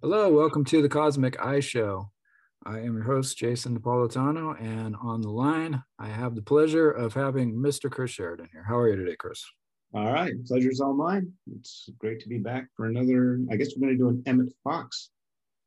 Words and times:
Hello, 0.00 0.32
welcome 0.32 0.64
to 0.66 0.80
the 0.80 0.88
Cosmic 0.88 1.44
Eye 1.44 1.58
Show. 1.58 2.12
I 2.64 2.78
am 2.78 2.94
your 2.94 3.02
host, 3.02 3.36
Jason 3.36 3.76
Napolitano, 3.76 4.54
and 4.62 4.94
on 5.02 5.22
the 5.22 5.28
line, 5.28 5.82
I 5.98 6.06
have 6.06 6.36
the 6.36 6.42
pleasure 6.42 6.88
of 6.88 7.14
having 7.14 7.56
Mr. 7.56 7.90
Chris 7.90 8.12
Sheridan 8.12 8.48
here. 8.52 8.62
How 8.62 8.78
are 8.78 8.88
you 8.88 8.94
today, 8.94 9.16
Chris? 9.16 9.44
All 9.92 10.12
right, 10.12 10.32
pleasure's 10.46 10.80
all 10.80 10.94
mine. 10.94 11.32
It's 11.52 11.90
great 11.98 12.20
to 12.20 12.28
be 12.28 12.38
back 12.38 12.68
for 12.76 12.86
another. 12.86 13.40
I 13.50 13.56
guess 13.56 13.70
we're 13.74 13.88
going 13.88 13.98
to 13.98 14.04
do 14.04 14.08
an 14.08 14.22
Emmett 14.24 14.52
Fox 14.62 15.10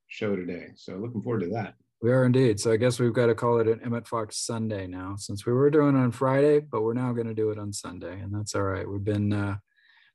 show 0.08 0.38
today, 0.38 0.68
so 0.76 0.94
looking 0.94 1.22
forward 1.22 1.42
to 1.42 1.50
that. 1.50 1.74
We 2.02 2.14
are 2.14 2.26
indeed. 2.26 2.58
So 2.58 2.72
I 2.72 2.78
guess 2.78 3.02
we've 3.02 3.12
got 3.12 3.26
to 3.26 3.36
call 3.36 3.60
it 3.60 3.68
an 3.68 3.82
Emmett 3.84 4.08
Fox 4.08 4.38
Sunday 4.38 4.88
now, 4.88 5.16
since 5.18 5.46
we 5.46 5.52
were 5.52 5.70
doing 5.70 5.98
it 5.98 6.00
on 6.00 6.14
Friday, 6.14 6.62
but 6.62 6.84
we're 6.84 6.94
now 6.94 7.12
going 7.12 7.28
to 7.28 7.34
do 7.34 7.50
it 7.50 7.60
on 7.60 7.74
Sunday, 7.74 8.22
and 8.22 8.34
that's 8.34 8.56
all 8.56 8.64
right. 8.64 8.90
We've 8.90 9.04
been 9.04 9.34
uh, 9.34 9.58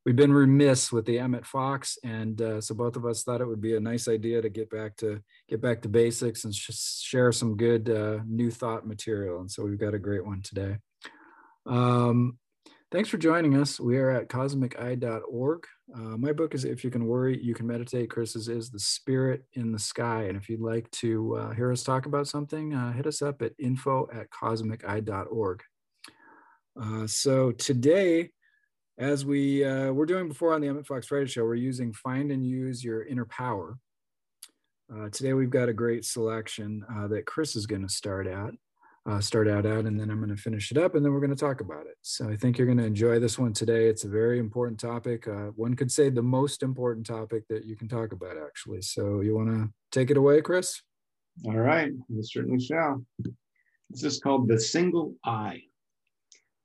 we've 0.06 0.16
been 0.16 0.32
remiss 0.32 0.90
with 0.90 1.04
the 1.04 1.18
Emmett 1.18 1.44
Fox, 1.44 1.98
and 2.02 2.40
uh, 2.40 2.60
so 2.62 2.74
both 2.74 2.96
of 2.96 3.04
us 3.04 3.24
thought 3.24 3.42
it 3.42 3.46
would 3.46 3.60
be 3.60 3.76
a 3.76 3.80
nice 3.80 4.08
idea 4.08 4.40
to 4.40 4.48
get 4.48 4.70
back 4.70 4.96
to 4.98 5.20
get 5.48 5.60
back 5.60 5.82
to 5.82 5.88
basics 5.88 6.44
and 6.44 6.54
sh- 6.54 7.02
share 7.02 7.32
some 7.32 7.56
good 7.56 7.90
uh, 7.90 8.20
new 8.26 8.50
thought 8.50 8.86
material. 8.86 9.40
And 9.40 9.50
so 9.50 9.64
we've 9.64 9.78
got 9.78 9.94
a 9.94 9.98
great 9.98 10.24
one 10.24 10.40
today. 10.40 10.78
Um, 11.66 12.38
Thanks 12.92 13.08
for 13.08 13.18
joining 13.18 13.56
us. 13.56 13.80
We 13.80 13.98
are 13.98 14.10
at 14.10 14.28
cosmiceye.org. 14.28 15.66
Uh, 15.92 16.16
my 16.16 16.32
book 16.32 16.54
is 16.54 16.64
If 16.64 16.84
You 16.84 16.90
Can 16.90 17.06
Worry, 17.06 17.36
You 17.42 17.52
Can 17.52 17.66
Meditate. 17.66 18.10
Chris's 18.10 18.48
is 18.48 18.70
The 18.70 18.78
Spirit 18.78 19.42
in 19.54 19.72
the 19.72 19.78
Sky. 19.78 20.26
And 20.28 20.36
if 20.36 20.48
you'd 20.48 20.60
like 20.60 20.88
to 20.92 21.36
uh, 21.36 21.50
hear 21.50 21.72
us 21.72 21.82
talk 21.82 22.06
about 22.06 22.28
something, 22.28 22.74
uh, 22.74 22.92
hit 22.92 23.08
us 23.08 23.22
up 23.22 23.42
at 23.42 23.54
info 23.58 24.08
at 24.14 24.30
cosmiceye.org. 24.30 25.62
Uh, 26.80 27.06
so 27.08 27.50
today, 27.50 28.30
as 28.98 29.24
we 29.24 29.64
uh, 29.64 29.92
were 29.92 30.06
doing 30.06 30.28
before 30.28 30.54
on 30.54 30.60
the 30.60 30.68
Emmett 30.68 30.86
Fox 30.86 31.06
Friday 31.06 31.26
show, 31.26 31.44
we're 31.44 31.54
using 31.54 31.92
Find 31.92 32.30
and 32.30 32.46
Use 32.46 32.84
Your 32.84 33.04
Inner 33.04 33.26
Power. 33.26 33.78
Uh, 34.92 35.08
today, 35.10 35.32
we've 35.32 35.50
got 35.50 35.68
a 35.68 35.72
great 35.72 36.04
selection 36.04 36.84
that 37.08 37.26
Chris 37.26 37.56
is 37.56 37.66
going 37.66 37.82
to 37.82 37.88
start 37.88 38.26
at 38.26 38.50
uh, 39.06 39.20
start 39.20 39.46
out 39.48 39.64
at, 39.64 39.84
and 39.84 39.98
then 39.98 40.10
I'm 40.10 40.18
going 40.18 40.34
to 40.34 40.40
finish 40.40 40.72
it 40.72 40.78
up, 40.78 40.94
and 40.94 41.04
then 41.04 41.12
we're 41.12 41.20
going 41.20 41.30
to 41.30 41.36
talk 41.36 41.60
about 41.60 41.86
it. 41.86 41.96
So 42.02 42.28
I 42.28 42.36
think 42.36 42.58
you're 42.58 42.66
going 42.66 42.78
to 42.78 42.84
enjoy 42.84 43.20
this 43.20 43.38
one 43.38 43.52
today. 43.52 43.86
It's 43.86 44.04
a 44.04 44.08
very 44.08 44.38
important 44.38 44.80
topic. 44.80 45.28
Uh, 45.28 45.50
one 45.54 45.74
could 45.74 45.92
say 45.92 46.10
the 46.10 46.22
most 46.22 46.62
important 46.62 47.06
topic 47.06 47.46
that 47.48 47.64
you 47.64 47.76
can 47.76 47.88
talk 47.88 48.12
about, 48.12 48.36
actually. 48.36 48.82
So 48.82 49.20
you 49.20 49.36
want 49.36 49.48
to 49.48 49.70
take 49.92 50.10
it 50.10 50.16
away, 50.16 50.42
Chris? 50.42 50.82
All 51.44 51.56
right, 51.56 51.92
we 52.08 52.22
certainly 52.22 52.64
shall. 52.64 53.04
This 53.90 54.02
is 54.02 54.18
called 54.18 54.48
the 54.48 54.58
single 54.58 55.14
eye. 55.24 55.60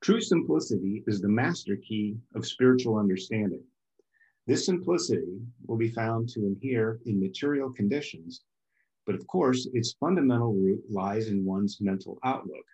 True 0.01 0.21
simplicity 0.21 1.03
is 1.07 1.21
the 1.21 1.29
master 1.29 1.77
key 1.77 2.17
of 2.35 2.45
spiritual 2.45 2.97
understanding. 2.97 3.63
This 4.47 4.65
simplicity 4.65 5.39
will 5.67 5.77
be 5.77 5.89
found 5.89 6.29
to 6.29 6.45
inhere 6.45 6.99
in 7.05 7.19
material 7.19 7.71
conditions 7.71 8.43
but 9.05 9.15
of 9.15 9.25
course, 9.25 9.67
its 9.73 9.93
fundamental 9.93 10.53
root 10.53 10.83
lies 10.89 11.27
in 11.27 11.43
one's 11.43 11.81
mental 11.81 12.19
outlook. 12.23 12.65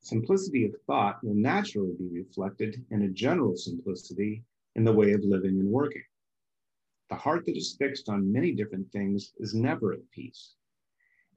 Simplicity 0.00 0.66
of 0.66 0.74
thought 0.86 1.24
will 1.24 1.34
naturally 1.34 1.94
be 1.94 2.08
reflected 2.10 2.84
in 2.90 3.02
a 3.02 3.08
general 3.08 3.56
simplicity 3.56 4.44
in 4.74 4.84
the 4.84 4.92
way 4.92 5.12
of 5.12 5.24
living 5.24 5.58
and 5.58 5.70
working. 5.70 6.04
The 7.08 7.16
heart 7.16 7.46
that 7.46 7.56
is 7.56 7.76
fixed 7.78 8.10
on 8.10 8.30
many 8.30 8.52
different 8.52 8.92
things 8.92 9.32
is 9.38 9.54
never 9.54 9.94
at 9.94 10.10
peace. 10.10 10.54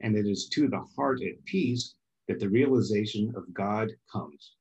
And 0.00 0.14
it 0.14 0.26
is 0.26 0.48
to 0.50 0.68
the 0.68 0.84
heart 0.94 1.22
at 1.22 1.42
peace 1.46 1.94
that 2.28 2.38
the 2.38 2.50
realization 2.50 3.34
of 3.34 3.54
God 3.54 3.90
comes. 4.12 4.56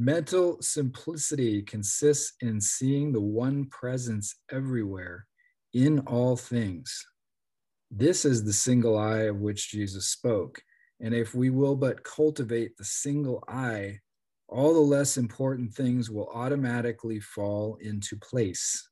Mental 0.00 0.56
simplicity 0.60 1.60
consists 1.60 2.34
in 2.40 2.60
seeing 2.60 3.12
the 3.12 3.20
one 3.20 3.66
presence 3.66 4.36
everywhere 4.48 5.26
in 5.74 5.98
all 6.00 6.36
things. 6.36 7.04
This 7.90 8.24
is 8.24 8.44
the 8.44 8.52
single 8.52 8.96
eye 8.96 9.22
of 9.22 9.40
which 9.40 9.70
Jesus 9.70 10.06
spoke. 10.08 10.62
And 11.00 11.12
if 11.12 11.34
we 11.34 11.50
will 11.50 11.74
but 11.74 12.04
cultivate 12.04 12.76
the 12.76 12.84
single 12.84 13.42
eye, 13.48 13.98
all 14.48 14.72
the 14.72 14.78
less 14.78 15.16
important 15.16 15.74
things 15.74 16.10
will 16.10 16.28
automatically 16.32 17.18
fall 17.18 17.76
into 17.80 18.16
place. 18.16 18.88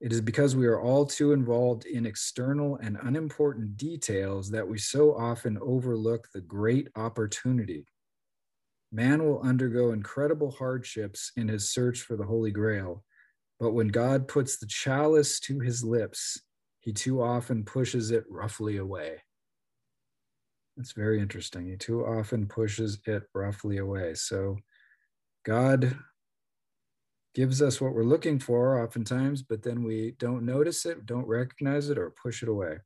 It 0.00 0.12
is 0.12 0.20
because 0.20 0.56
we 0.56 0.66
are 0.66 0.80
all 0.80 1.06
too 1.06 1.32
involved 1.32 1.86
in 1.86 2.06
external 2.06 2.76
and 2.82 2.98
unimportant 3.04 3.76
details 3.76 4.50
that 4.50 4.66
we 4.66 4.78
so 4.78 5.14
often 5.14 5.58
overlook 5.62 6.26
the 6.34 6.40
great 6.40 6.88
opportunity. 6.96 7.86
Man 8.94 9.24
will 9.24 9.40
undergo 9.40 9.90
incredible 9.90 10.52
hardships 10.52 11.32
in 11.36 11.48
his 11.48 11.68
search 11.68 12.02
for 12.02 12.16
the 12.16 12.24
Holy 12.24 12.52
Grail, 12.52 13.02
but 13.58 13.72
when 13.72 13.88
God 13.88 14.28
puts 14.28 14.56
the 14.56 14.68
chalice 14.68 15.40
to 15.40 15.58
his 15.58 15.82
lips, 15.82 16.40
he 16.78 16.92
too 16.92 17.20
often 17.20 17.64
pushes 17.64 18.12
it 18.12 18.22
roughly 18.30 18.76
away. 18.76 19.20
That's 20.76 20.92
very 20.92 21.18
interesting. 21.20 21.66
He 21.66 21.76
too 21.76 22.06
often 22.06 22.46
pushes 22.46 23.00
it 23.04 23.24
roughly 23.34 23.78
away. 23.78 24.14
So 24.14 24.58
God 25.44 25.98
gives 27.34 27.60
us 27.60 27.80
what 27.80 27.94
we're 27.94 28.04
looking 28.04 28.38
for 28.38 28.80
oftentimes, 28.80 29.42
but 29.42 29.64
then 29.64 29.82
we 29.82 30.14
don't 30.20 30.46
notice 30.46 30.86
it, 30.86 31.04
don't 31.04 31.26
recognize 31.26 31.90
it, 31.90 31.98
or 31.98 32.10
push 32.10 32.44
it 32.44 32.48
away. 32.48 32.78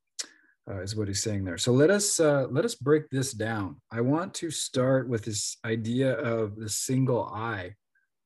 Uh, 0.70 0.82
is 0.82 0.94
what 0.94 1.08
he's 1.08 1.22
saying 1.22 1.44
there. 1.44 1.56
So 1.56 1.72
let 1.72 1.90
us 1.90 2.20
uh, 2.20 2.46
let 2.50 2.66
us 2.66 2.74
break 2.74 3.08
this 3.08 3.32
down. 3.32 3.76
I 3.90 4.02
want 4.02 4.34
to 4.34 4.50
start 4.50 5.08
with 5.08 5.24
this 5.24 5.56
idea 5.64 6.12
of 6.12 6.56
the 6.56 6.68
single 6.68 7.24
eye, 7.24 7.72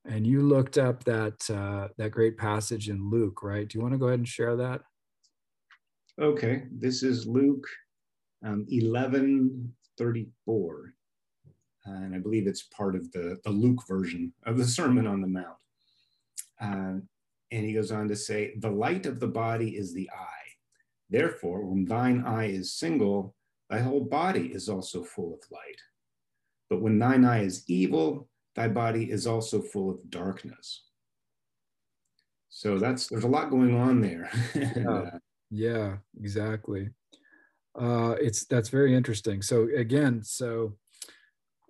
and 0.04 0.26
you 0.26 0.42
looked 0.42 0.76
up 0.76 1.04
that 1.04 1.48
uh, 1.48 1.88
that 1.98 2.10
great 2.10 2.36
passage 2.36 2.88
in 2.88 3.10
Luke, 3.10 3.44
right? 3.44 3.68
Do 3.68 3.78
you 3.78 3.82
want 3.82 3.94
to 3.94 3.98
go 3.98 4.08
ahead 4.08 4.18
and 4.18 4.28
share 4.28 4.56
that? 4.56 4.80
Okay, 6.20 6.64
this 6.72 7.04
is 7.04 7.26
Luke 7.26 7.66
um, 8.44 8.66
11 8.68 9.72
34. 9.98 10.94
and 11.84 12.14
I 12.14 12.18
believe 12.18 12.46
it's 12.46 12.64
part 12.64 12.96
of 12.96 13.10
the, 13.12 13.38
the 13.44 13.50
Luke 13.50 13.86
version 13.86 14.32
of 14.46 14.58
the 14.58 14.64
Sermon 14.64 15.06
on 15.06 15.20
the 15.20 15.28
Mount. 15.28 15.56
Uh, 16.60 17.00
and 17.50 17.64
he 17.66 17.72
goes 17.72 17.92
on 17.92 18.08
to 18.08 18.16
say, 18.16 18.54
The 18.58 18.70
light 18.70 19.06
of 19.06 19.20
the 19.20 19.28
body 19.28 19.76
is 19.76 19.94
the 19.94 20.10
eye. 20.10 20.41
Therefore, 21.12 21.66
when 21.66 21.84
thine 21.84 22.24
eye 22.24 22.46
is 22.46 22.72
single, 22.72 23.34
thy 23.68 23.80
whole 23.80 24.04
body 24.04 24.46
is 24.46 24.70
also 24.70 25.04
full 25.04 25.34
of 25.34 25.40
light. 25.50 25.80
But 26.70 26.80
when 26.80 26.98
thine 26.98 27.26
eye 27.26 27.42
is 27.42 27.64
evil, 27.68 28.30
thy 28.56 28.68
body 28.68 29.10
is 29.10 29.26
also 29.26 29.60
full 29.60 29.90
of 29.90 30.08
darkness. 30.08 30.84
So 32.48 32.78
that's 32.78 33.08
there's 33.08 33.24
a 33.24 33.28
lot 33.28 33.50
going 33.50 33.78
on 33.78 34.00
there. 34.00 34.30
uh, 34.88 35.18
yeah, 35.50 35.96
exactly. 36.18 36.88
Uh, 37.78 38.14
it's 38.18 38.46
that's 38.46 38.70
very 38.70 38.94
interesting. 38.94 39.42
So 39.42 39.68
again, 39.76 40.22
so 40.22 40.76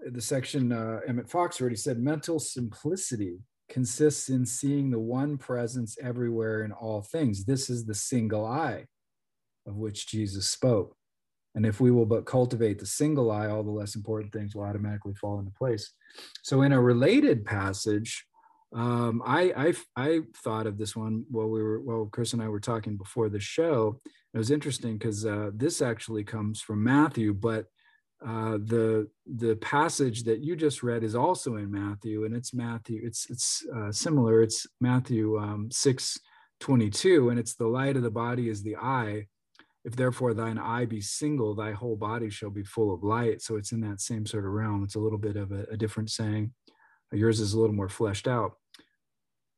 the 0.09 0.21
section 0.21 0.71
uh, 0.71 1.01
Emmett 1.09 1.29
Fox 1.29 1.61
already 1.61 1.77
said 1.77 1.99
mental 1.99 2.39
simplicity 2.39 3.39
consists 3.69 4.29
in 4.29 4.47
seeing 4.47 4.91
the 4.91 5.01
one 5.01 5.37
presence 5.37 5.99
everywhere 6.01 6.63
in 6.63 6.71
all 6.71 7.03
things. 7.03 7.45
This 7.45 7.71
is 7.71 7.85
the 7.85 7.95
single 7.95 8.47
eye 8.47 8.87
of 9.67 9.77
which 9.77 10.09
Jesus 10.09 10.51
spoke. 10.51 10.97
And 11.55 11.67
if 11.67 11.81
we 11.81 11.91
will 11.91 12.07
but 12.07 12.25
cultivate 12.25 12.79
the 12.79 12.87
single 12.87 13.31
eye, 13.31 13.49
all 13.49 13.63
the 13.63 13.71
less 13.71 13.95
important 13.95 14.33
things 14.33 14.55
will 14.55 14.65
automatically 14.65 15.15
fall 15.15 15.39
into 15.39 15.51
place. 15.53 15.93
So, 16.43 16.63
in 16.63 16.73
a 16.73 16.81
related 16.81 17.45
passage, 17.45 18.25
um, 18.75 19.23
I, 19.27 19.53
I 19.55 19.75
I 19.97 20.21
thought 20.43 20.67
of 20.67 20.79
this 20.79 20.97
one 20.97 21.25
while 21.31 21.49
we 21.49 21.63
were 21.63 21.81
while 21.81 22.07
Chris 22.07 22.33
and 22.33 22.43
I 22.43 22.49
were 22.49 22.61
talking 22.61 22.97
before 22.97 23.29
the 23.29 23.41
show. 23.41 24.01
It 24.33 24.39
was 24.39 24.51
interesting 24.51 24.97
because 24.97 25.27
uh, 25.27 25.51
this 25.55 25.83
actually 25.83 26.25
comes 26.25 26.63
from 26.63 26.83
Matthew, 26.83 27.35
but 27.35 27.67
uh, 28.27 28.53
the 28.65 29.09
the 29.27 29.57
passage 29.57 30.23
that 30.25 30.41
you 30.41 30.57
just 30.57 30.83
read 30.83 31.05
is 31.05 31.15
also 31.15 31.57
in 31.57 31.71
Matthew, 31.71 32.25
and 32.25 32.35
it's 32.35 32.55
Matthew. 32.55 33.03
It's 33.05 33.29
it's 33.29 33.67
uh, 33.77 33.93
similar. 33.93 34.43
It's 34.43 34.67
Matthew 34.81 35.39
um, 35.39 35.69
six 35.71 36.19
twenty 36.59 36.89
two, 36.89 37.29
and 37.29 37.39
it's 37.39 37.55
the 37.55 37.67
light 37.67 37.97
of 37.97 38.03
the 38.03 38.11
body 38.11 38.49
is 38.49 38.63
the 38.63 38.77
eye. 38.77 39.27
If 39.85 39.97
therefore 39.97 40.33
thine 40.33 40.59
eye 40.59 40.85
be 40.85 41.01
single, 41.01 41.55
thy 41.55 41.73
whole 41.73 41.97
body 41.97 42.31
shall 42.31 42.51
be 42.51 42.63
full 42.63 42.95
of 42.95 43.03
light. 43.03 43.43
So 43.43 43.57
it's 43.57 43.73
in 43.73 43.81
that 43.81 44.01
same 44.01 44.27
sort 44.27 44.45
of 44.45 44.53
realm. 44.53 44.85
It's 44.85 44.95
a 44.95 45.01
little 45.01 45.19
bit 45.19 45.37
of 45.37 45.51
a, 45.51 45.65
a 45.71 45.77
different 45.77 46.11
saying. 46.11 46.53
Yours 47.13 47.41
is 47.41 47.53
a 47.53 47.61
little 47.61 47.75
more 47.75 47.89
fleshed 47.89 48.27
out. 48.27 48.53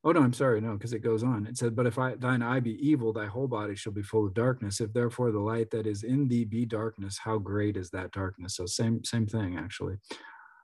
Oh 0.07 0.13
no, 0.13 0.21
I'm 0.21 0.35
sorry, 0.35 0.61
no, 0.61 0.75
because 0.75 0.93
it 0.93 0.99
goes 0.99 1.23
on. 1.23 1.47
It 1.47 1.57
said, 1.57 1.75
"But 1.75 1.87
if 1.87 1.99
I, 1.99 2.15
thine 2.15 2.43
eye 2.43 2.61
be 2.61 2.77
evil, 2.87 3.13
thy 3.13 3.25
whole 3.25 3.49
body 3.49 3.75
shall 3.75 3.93
be 3.93 4.03
full 4.03 4.27
of 4.27 4.35
darkness. 4.35 4.81
If 4.81 4.93
therefore 4.93 5.33
the 5.33 5.41
light 5.41 5.71
that 5.71 5.87
is 5.87 6.03
in 6.03 6.29
thee 6.29 6.45
be 6.45 6.67
darkness, 6.67 7.19
how 7.19 7.39
great 7.39 7.77
is 7.79 7.91
that 7.91 8.13
darkness?" 8.13 8.57
So 8.57 8.67
same 8.67 9.03
same 9.05 9.27
thing 9.27 9.57
actually. 9.57 9.97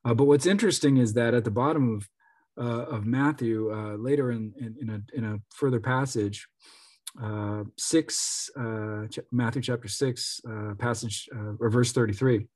Uh, 0.04 0.12
but 0.14 0.24
what's 0.24 0.46
interesting 0.46 0.98
is 0.98 1.14
that 1.14 1.32
at 1.32 1.44
the 1.44 1.50
bottom 1.50 1.94
of 1.94 2.08
uh, 2.62 2.84
of 2.84 3.06
Matthew, 3.06 3.72
uh, 3.72 3.94
later 3.94 4.30
in, 4.30 4.52
in, 4.58 4.76
in 4.80 4.90
a 4.90 5.00
in 5.14 5.24
a 5.24 5.38
further 5.54 5.80
passage, 5.80 6.46
uh, 7.22 7.64
six 7.78 8.50
uh, 8.58 9.06
Matthew 9.32 9.62
chapter 9.62 9.88
six 9.88 10.40
uh, 10.48 10.74
passage 10.74 11.28
or 11.58 11.70
verse 11.70 11.92
thirty 11.92 12.12
three. 12.12 12.46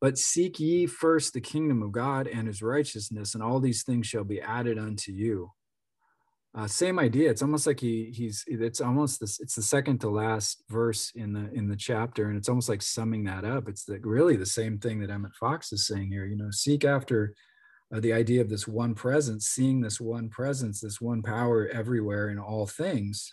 But 0.00 0.18
seek 0.18 0.60
ye 0.60 0.86
first 0.86 1.32
the 1.32 1.40
kingdom 1.40 1.82
of 1.82 1.90
God 1.90 2.28
and 2.28 2.46
his 2.46 2.62
righteousness, 2.62 3.34
and 3.34 3.42
all 3.42 3.60
these 3.60 3.82
things 3.82 4.06
shall 4.06 4.24
be 4.24 4.40
added 4.40 4.78
unto 4.78 5.10
you. 5.10 5.50
uh, 6.56 6.66
same 6.66 6.98
idea. 6.98 7.30
It's 7.30 7.42
almost 7.42 7.66
like 7.66 7.78
he 7.78 8.10
he's 8.14 8.42
it's 8.46 8.80
almost 8.80 9.20
this 9.20 9.38
it's 9.40 9.54
the 9.54 9.62
second 9.62 10.00
to 10.00 10.08
last 10.08 10.64
verse 10.70 11.12
in 11.14 11.34
the 11.34 11.50
in 11.52 11.68
the 11.68 11.76
chapter, 11.76 12.28
and 12.28 12.36
it's 12.38 12.48
almost 12.48 12.70
like 12.70 12.80
summing 12.80 13.24
that 13.24 13.44
up. 13.44 13.68
It's 13.68 13.84
the, 13.84 14.00
really 14.02 14.36
the 14.36 14.46
same 14.46 14.78
thing 14.78 15.00
that 15.00 15.10
Emmett 15.10 15.34
Fox 15.34 15.70
is 15.72 15.86
saying 15.86 16.10
here. 16.10 16.24
You 16.24 16.36
know, 16.36 16.50
seek 16.50 16.84
after 16.84 17.34
uh, 17.94 18.00
the 18.00 18.12
idea 18.12 18.40
of 18.40 18.48
this 18.48 18.66
one 18.66 18.94
presence, 18.94 19.46
seeing 19.46 19.80
this 19.80 20.00
one 20.00 20.28
presence, 20.28 20.80
this 20.80 21.00
one 21.00 21.22
power 21.22 21.68
everywhere 21.68 22.28
in 22.28 22.38
all 22.38 22.66
things, 22.66 23.32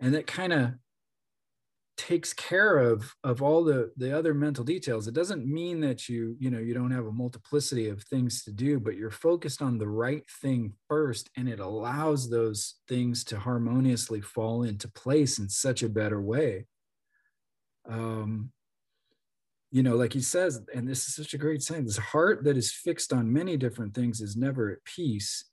and 0.00 0.14
that 0.14 0.26
kind 0.26 0.52
of 0.52 0.74
takes 1.96 2.32
care 2.32 2.78
of 2.78 3.14
of 3.22 3.40
all 3.40 3.62
the 3.62 3.92
the 3.96 4.16
other 4.16 4.34
mental 4.34 4.64
details. 4.64 5.06
It 5.06 5.14
doesn't 5.14 5.46
mean 5.46 5.80
that 5.80 6.08
you 6.08 6.36
you 6.38 6.50
know 6.50 6.58
you 6.58 6.74
don't 6.74 6.90
have 6.90 7.06
a 7.06 7.12
multiplicity 7.12 7.88
of 7.88 8.02
things 8.02 8.42
to 8.44 8.52
do 8.52 8.80
but 8.80 8.96
you're 8.96 9.10
focused 9.10 9.62
on 9.62 9.78
the 9.78 9.88
right 9.88 10.24
thing 10.42 10.72
first 10.88 11.30
and 11.36 11.48
it 11.48 11.60
allows 11.60 12.28
those 12.28 12.74
things 12.88 13.22
to 13.24 13.38
harmoniously 13.38 14.20
fall 14.20 14.64
into 14.64 14.88
place 14.88 15.38
in 15.38 15.48
such 15.48 15.82
a 15.82 15.88
better 15.88 16.20
way. 16.20 16.66
Um 17.88 18.50
you 19.74 19.82
know 19.82 19.96
like 19.96 20.12
he 20.12 20.22
says 20.22 20.62
and 20.74 20.88
this 20.88 21.06
is 21.06 21.14
such 21.14 21.34
a 21.34 21.38
great 21.38 21.62
saying 21.62 21.84
this 21.84 21.98
heart 21.98 22.44
that 22.44 22.56
is 22.56 22.72
fixed 22.72 23.12
on 23.12 23.30
many 23.30 23.56
different 23.56 23.94
things 23.94 24.20
is 24.20 24.36
never 24.36 24.70
at 24.70 24.84
peace 24.84 25.44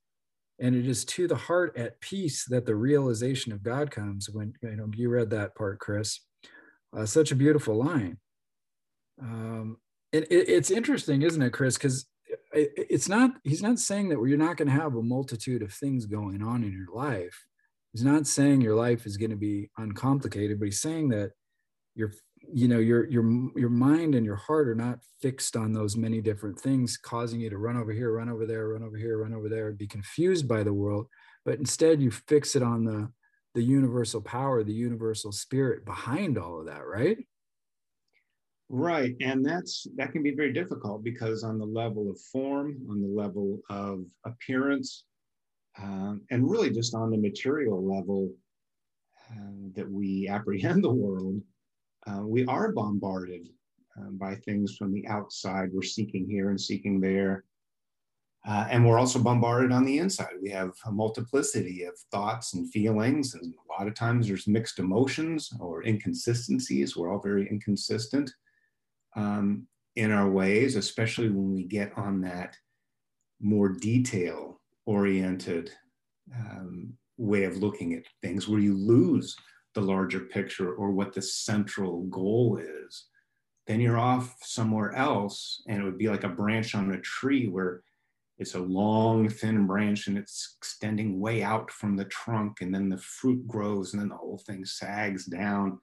and 0.60 0.76
it 0.76 0.88
is 0.88 1.04
to 1.04 1.28
the 1.28 1.36
heart 1.36 1.76
at 1.76 2.00
peace 2.00 2.46
that 2.46 2.66
the 2.66 2.76
realization 2.76 3.52
of 3.52 3.64
god 3.64 3.92
comes 3.92 4.30
when 4.30 4.54
you 4.62 4.76
know 4.78 4.88
you 4.96 5.10
read 5.10 5.30
that 5.30 5.56
part 5.56 5.80
chris 5.80 6.22
uh, 6.96 7.06
such 7.06 7.32
a 7.32 7.36
beautiful 7.36 7.76
line. 7.76 8.18
Um, 9.22 9.78
and 10.14 10.26
it, 10.26 10.50
it's 10.50 10.72
interesting, 10.72 11.22
isn't 11.22 11.42
it, 11.42 11.54
Chris? 11.54 11.78
Because 11.78 12.06
it, 12.54 12.72
it's 12.76 13.08
not, 13.08 13.32
he's 13.44 13.62
not 13.62 13.80
saying 13.80 14.10
that 14.10 14.22
you're 14.24 14.38
not 14.38 14.58
going 14.58 14.68
to 14.68 14.74
have 14.74 14.96
a 14.96 15.04
multitude 15.04 15.62
of 15.62 15.74
things 15.74 16.06
going 16.06 16.42
on 16.42 16.64
in 16.64 16.72
your 16.72 16.94
life. 16.94 17.46
He's 17.94 18.04
not 18.04 18.28
saying 18.28 18.62
your 18.62 18.76
life 18.76 19.06
is 19.06 19.18
going 19.18 19.32
to 19.32 19.38
be 19.38 19.70
uncomplicated, 19.78 20.60
but 20.60 20.66
he's 20.66 20.82
saying 20.82 21.10
that 21.10 21.32
your, 21.96 22.12
you 22.54 22.68
know, 22.68 22.80
your 22.80 23.08
your 23.08 23.24
your 23.56 23.70
mind 23.70 24.16
and 24.16 24.26
your 24.26 24.36
heart 24.36 24.68
are 24.68 24.76
not 24.76 25.00
fixed 25.22 25.56
on 25.56 25.74
those 25.74 25.96
many 25.96 26.22
different 26.22 26.60
things, 26.60 26.98
causing 26.98 27.40
you 27.40 27.50
to 27.50 27.58
run 27.58 27.78
over 27.78 27.92
here, 27.92 28.12
run 28.12 28.30
over 28.30 28.46
there, 28.46 28.70
run 28.70 28.84
over 28.84 28.98
here, 28.98 29.20
run 29.20 29.34
over 29.34 29.50
there, 29.50 29.70
and 29.70 29.78
be 29.78 29.88
confused 29.88 30.48
by 30.48 30.64
the 30.64 30.74
world. 30.74 31.08
But 31.46 31.60
instead, 31.60 32.02
you 32.02 32.12
fix 32.12 32.56
it 32.56 32.64
on 32.64 32.84
the 32.84 33.12
the 33.54 33.62
universal 33.62 34.22
power, 34.22 34.64
the 34.64 34.74
universal 34.74 35.32
spirit 35.32 35.86
behind 35.86 36.38
all 36.38 36.60
of 36.60 36.68
that, 36.68 36.86
right? 36.86 37.18
Right. 38.70 39.16
And 39.20 39.46
that's 39.46 39.86
that 39.98 40.14
can 40.14 40.24
be 40.24 40.34
very 40.34 40.54
difficult 40.54 41.04
because 41.04 41.44
on 41.44 41.60
the 41.60 41.66
level 41.66 42.10
of 42.10 42.18
form, 42.32 42.78
on 42.90 43.02
the 43.02 43.08
level 43.08 43.60
of 43.70 44.06
appearance, 44.26 45.04
um, 45.78 46.22
and 46.32 46.50
really 46.50 46.70
just 46.70 46.96
on 46.96 47.12
the 47.12 47.18
material 47.18 47.86
level 47.86 48.32
uh, 49.30 49.70
that 49.76 49.90
we 49.90 50.28
apprehend 50.32 50.84
the 50.84 50.92
world, 50.92 51.42
uh, 52.08 52.22
we 52.22 52.46
are 52.46 52.72
bombarded 52.72 53.50
uh, 54.00 54.10
by 54.12 54.36
things 54.36 54.76
from 54.78 54.94
the 54.94 55.08
outside. 55.08 55.70
We're 55.72 55.82
seeking 55.82 56.28
here 56.30 56.50
and 56.50 56.60
seeking 56.60 57.00
there. 57.00 57.44
Uh, 58.48 58.68
and 58.72 58.88
we're 58.88 58.98
also 58.98 59.20
bombarded 59.20 59.72
on 59.72 59.86
the 59.86 60.00
inside. 60.00 60.34
We 60.42 60.50
have 60.50 60.72
a 60.86 60.92
multiplicity 60.92 61.84
of 61.84 61.94
thoughts 62.12 62.56
and 62.56 62.72
feelings, 62.72 63.36
and 63.36 63.54
a 63.54 63.72
lot 63.72 63.88
of 63.88 63.94
times 63.94 64.28
there's 64.28 64.48
mixed 64.48 64.80
emotions 64.80 65.52
or 65.60 65.84
inconsistencies. 65.84 66.98
We're 66.98 67.12
all 67.14 67.22
very 67.22 67.48
inconsistent 67.48 68.32
um, 69.16 69.68
in 69.96 70.12
our 70.12 70.28
ways, 70.28 70.76
especially 70.76 71.30
when 71.30 71.54
we 71.54 71.66
get 71.66 71.96
on 71.96 72.22
that 72.22 72.56
more 73.40 73.70
detail 73.70 74.60
oriented 74.88 75.72
um, 76.36 76.94
way 77.18 77.44
of 77.44 77.58
looking 77.58 77.94
at 77.94 78.04
things, 78.24 78.48
where 78.48 78.60
you 78.60 78.76
lose 78.76 79.36
the 79.74 79.82
larger 79.82 80.22
picture 80.22 80.74
or 80.74 80.92
what 80.92 81.14
the 81.14 81.22
central 81.22 82.04
goal 82.04 82.58
is. 82.58 83.06
Then 83.68 83.80
you're 83.80 84.00
off 84.00 84.36
somewhere 84.42 84.94
else, 84.94 85.64
and 85.68 85.82
it 85.82 85.86
would 85.86 85.98
be 85.98 86.10
like 86.10 86.24
a 86.24 86.30
branch 86.30 86.76
on 86.76 86.92
a 86.92 87.00
tree 87.00 87.48
where 87.48 87.84
it's 88.38 88.56
a 88.56 88.60
long, 88.60 89.30
thin 89.30 89.68
branch 89.68 90.08
and 90.08 90.18
it's 90.18 90.56
extending 90.58 91.20
way 91.20 91.44
out 91.44 91.70
from 91.70 91.96
the 91.96 92.06
trunk, 92.06 92.62
and 92.62 92.74
then 92.74 92.90
the 92.90 92.98
fruit 92.98 93.48
grows, 93.48 93.94
and 93.94 94.02
then 94.02 94.10
the 94.10 94.16
whole 94.16 94.40
thing 94.40 94.66
sags 94.66 95.26
down. 95.26 95.80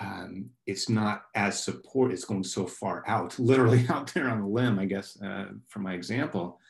Um, 0.00 0.50
it's 0.66 0.88
not 0.88 1.22
as 1.34 1.62
support, 1.62 2.12
it's 2.12 2.24
going 2.24 2.44
so 2.44 2.66
far 2.66 3.04
out, 3.08 3.38
literally 3.38 3.86
out 3.88 4.12
there 4.14 4.28
on 4.28 4.40
the 4.40 4.46
limb, 4.46 4.78
I 4.78 4.84
guess, 4.84 5.20
uh, 5.20 5.46
for 5.68 5.80
my 5.80 5.94
example. 5.94 6.60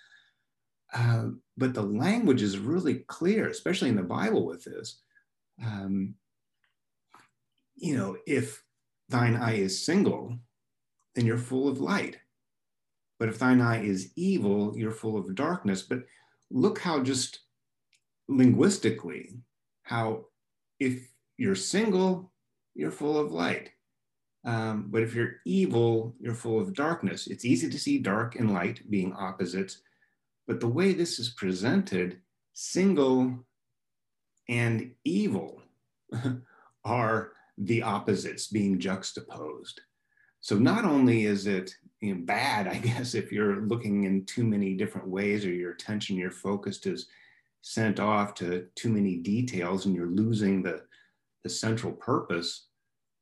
Uh, 0.92 1.28
but 1.56 1.74
the 1.74 1.82
language 1.82 2.40
is 2.40 2.58
really 2.58 3.00
clear, 3.06 3.48
especially 3.48 3.90
in 3.90 3.96
the 3.96 4.02
Bible 4.02 4.46
with 4.46 4.64
this. 4.64 5.02
Um, 5.62 6.14
you 7.76 7.96
know, 7.96 8.16
if 8.26 8.62
thine 9.08 9.36
eye 9.36 9.56
is 9.56 9.84
single, 9.84 10.38
then 11.14 11.26
you're 11.26 11.38
full 11.38 11.68
of 11.68 11.80
light. 11.80 12.18
But 13.18 13.28
if 13.28 13.38
thine 13.38 13.60
eye 13.60 13.82
is 13.82 14.10
evil, 14.16 14.76
you're 14.76 14.90
full 14.90 15.16
of 15.16 15.34
darkness. 15.34 15.82
But 15.82 16.04
look 16.50 16.78
how 16.78 17.02
just 17.02 17.40
linguistically, 18.28 19.36
how 19.82 20.26
if 20.80 21.08
you're 21.36 21.54
single, 21.54 22.32
you're 22.74 22.90
full 22.90 23.18
of 23.18 23.32
light. 23.32 23.70
Um, 24.44 24.88
but 24.90 25.02
if 25.02 25.14
you're 25.14 25.36
evil, 25.46 26.14
you're 26.20 26.34
full 26.34 26.60
of 26.60 26.74
darkness. 26.74 27.26
It's 27.26 27.44
easy 27.44 27.70
to 27.70 27.78
see 27.78 27.98
dark 27.98 28.36
and 28.36 28.52
light 28.52 28.88
being 28.90 29.14
opposites. 29.14 29.80
But 30.46 30.60
the 30.60 30.68
way 30.68 30.92
this 30.92 31.18
is 31.18 31.30
presented, 31.30 32.20
single 32.52 33.38
and 34.48 34.90
evil 35.04 35.62
are 36.84 37.32
the 37.58 37.82
opposites 37.82 38.48
being 38.48 38.78
juxtaposed. 38.78 39.80
So 40.40 40.58
not 40.58 40.84
only 40.84 41.24
is 41.24 41.46
it 41.46 41.74
you 42.00 42.14
know, 42.14 42.20
bad, 42.24 42.68
I 42.74 42.78
guess, 42.78 43.14
if 43.14 43.32
you're 43.32 43.62
looking 43.62 44.04
in 44.04 44.24
too 44.26 44.44
many 44.44 44.74
different 44.74 45.08
ways 45.08 45.44
or 45.44 45.52
your 45.52 45.72
attention, 45.72 46.16
your 46.16 46.30
focus 46.30 46.84
is 46.86 47.06
sent 47.62 47.98
off 47.98 48.34
to 48.34 48.66
too 48.74 48.90
many 48.90 49.16
details 49.16 49.86
and 49.86 49.94
you're 49.94 50.06
losing 50.06 50.62
the, 50.62 50.82
the 51.44 51.48
central 51.48 51.92
purpose, 51.92 52.66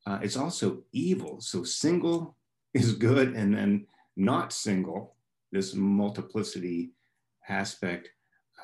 uh, 0.05 0.19
it's 0.21 0.35
also 0.35 0.83
evil. 0.91 1.39
So 1.39 1.63
single 1.63 2.35
is 2.73 2.93
good 2.93 3.35
and 3.35 3.55
then 3.55 3.87
not 4.17 4.51
single, 4.51 5.15
this 5.51 5.73
multiplicity 5.73 6.91
aspect 7.47 8.09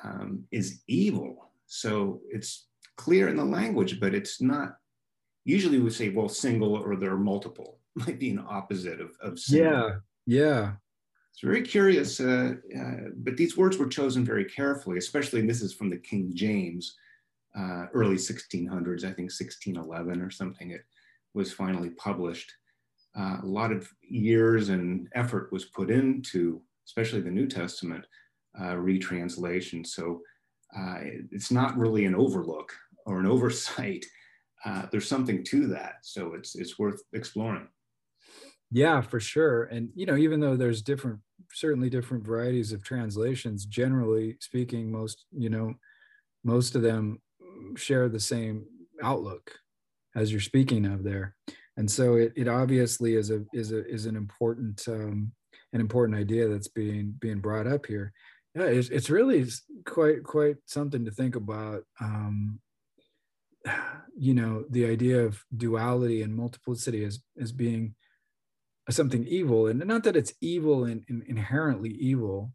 um, 0.04 0.44
is 0.50 0.82
evil. 0.86 1.50
So 1.66 2.20
it's 2.28 2.66
clear 2.96 3.28
in 3.28 3.36
the 3.36 3.44
language, 3.44 4.00
but 4.00 4.14
it's 4.14 4.40
not. 4.40 4.76
Usually 5.50 5.80
we 5.80 5.90
say, 5.90 6.10
well, 6.10 6.28
single 6.28 6.76
or 6.76 6.96
there 6.96 7.12
are 7.12 7.18
multiple 7.18 7.80
might 7.94 8.18
be 8.18 8.30
an 8.30 8.44
opposite 8.46 9.00
of, 9.00 9.10
of 9.20 9.38
Yeah, 9.48 9.96
yeah. 10.26 10.72
It's 11.32 11.40
very 11.42 11.62
curious, 11.62 12.20
uh, 12.20 12.54
uh, 12.78 13.10
but 13.16 13.36
these 13.36 13.56
words 13.56 13.78
were 13.78 13.86
chosen 13.88 14.24
very 14.24 14.44
carefully, 14.44 14.98
especially, 14.98 15.40
and 15.40 15.48
this 15.48 15.62
is 15.62 15.72
from 15.72 15.88
the 15.88 15.96
King 15.96 16.32
James, 16.34 16.96
uh, 17.56 17.86
early 17.94 18.16
1600s, 18.16 19.04
I 19.04 19.12
think 19.12 19.30
1611 19.30 20.20
or 20.20 20.30
something, 20.30 20.70
it 20.70 20.84
was 21.34 21.52
finally 21.52 21.90
published. 21.90 22.52
Uh, 23.18 23.38
a 23.42 23.46
lot 23.46 23.72
of 23.72 23.88
years 24.02 24.68
and 24.68 25.08
effort 25.14 25.50
was 25.50 25.64
put 25.64 25.90
into, 25.90 26.60
especially 26.86 27.20
the 27.20 27.30
New 27.30 27.46
Testament 27.46 28.04
uh, 28.60 28.76
retranslation. 28.76 29.84
So 29.84 30.20
uh, 30.76 30.98
it's 31.32 31.50
not 31.50 31.76
really 31.76 32.04
an 32.04 32.14
overlook 32.14 32.72
or 33.06 33.18
an 33.18 33.26
oversight. 33.34 34.04
There's 34.90 35.08
something 35.08 35.44
to 35.44 35.66
that. 35.68 35.96
So 36.02 36.34
it's, 36.34 36.54
it's 36.54 36.78
worth 36.78 37.02
exploring. 37.12 37.68
Yeah 38.70 39.00
for 39.00 39.20
sure. 39.20 39.64
And 39.64 39.90
you 39.94 40.06
know 40.06 40.16
even 40.16 40.40
though 40.40 40.56
there's 40.56 40.82
different 40.82 41.18
certainly 41.52 41.90
different 41.90 42.24
varieties 42.24 42.72
of 42.72 42.84
translations 42.84 43.64
generally 43.66 44.36
speaking 44.40 44.92
most 44.92 45.24
you 45.32 45.50
know 45.50 45.74
most 46.44 46.76
of 46.76 46.82
them 46.82 47.20
share 47.76 48.08
the 48.08 48.20
same 48.20 48.64
outlook 49.02 49.50
as 50.14 50.30
you're 50.30 50.40
speaking 50.40 50.86
of 50.86 51.02
there. 51.02 51.34
And 51.76 51.90
so 51.90 52.14
it, 52.14 52.32
it 52.36 52.48
obviously 52.48 53.14
is 53.14 53.30
a 53.30 53.44
is 53.52 53.72
a 53.72 53.86
is 53.88 54.06
an 54.06 54.16
important 54.16 54.82
um, 54.88 55.32
an 55.72 55.80
important 55.80 56.18
idea 56.18 56.48
that's 56.48 56.68
being 56.68 57.14
being 57.18 57.40
brought 57.40 57.66
up 57.66 57.86
here. 57.86 58.12
Yeah 58.54 58.64
it's, 58.64 58.88
it's 58.88 59.10
really 59.10 59.46
quite 59.84 60.22
quite 60.22 60.56
something 60.66 61.04
to 61.04 61.10
think 61.10 61.36
about 61.36 61.84
um, 62.00 62.60
you 64.16 64.34
know 64.34 64.64
the 64.70 64.86
idea 64.86 65.24
of 65.24 65.42
duality 65.56 66.22
and 66.22 66.34
multiplicity 66.34 67.04
as 67.04 67.20
as 67.40 67.52
being 67.52 67.94
something 68.88 69.26
evil 69.26 69.68
and 69.68 69.84
not 69.86 70.02
that 70.02 70.16
it's 70.16 70.32
evil 70.40 70.84
and, 70.84 71.04
and 71.08 71.22
inherently 71.24 71.90
evil 71.90 72.52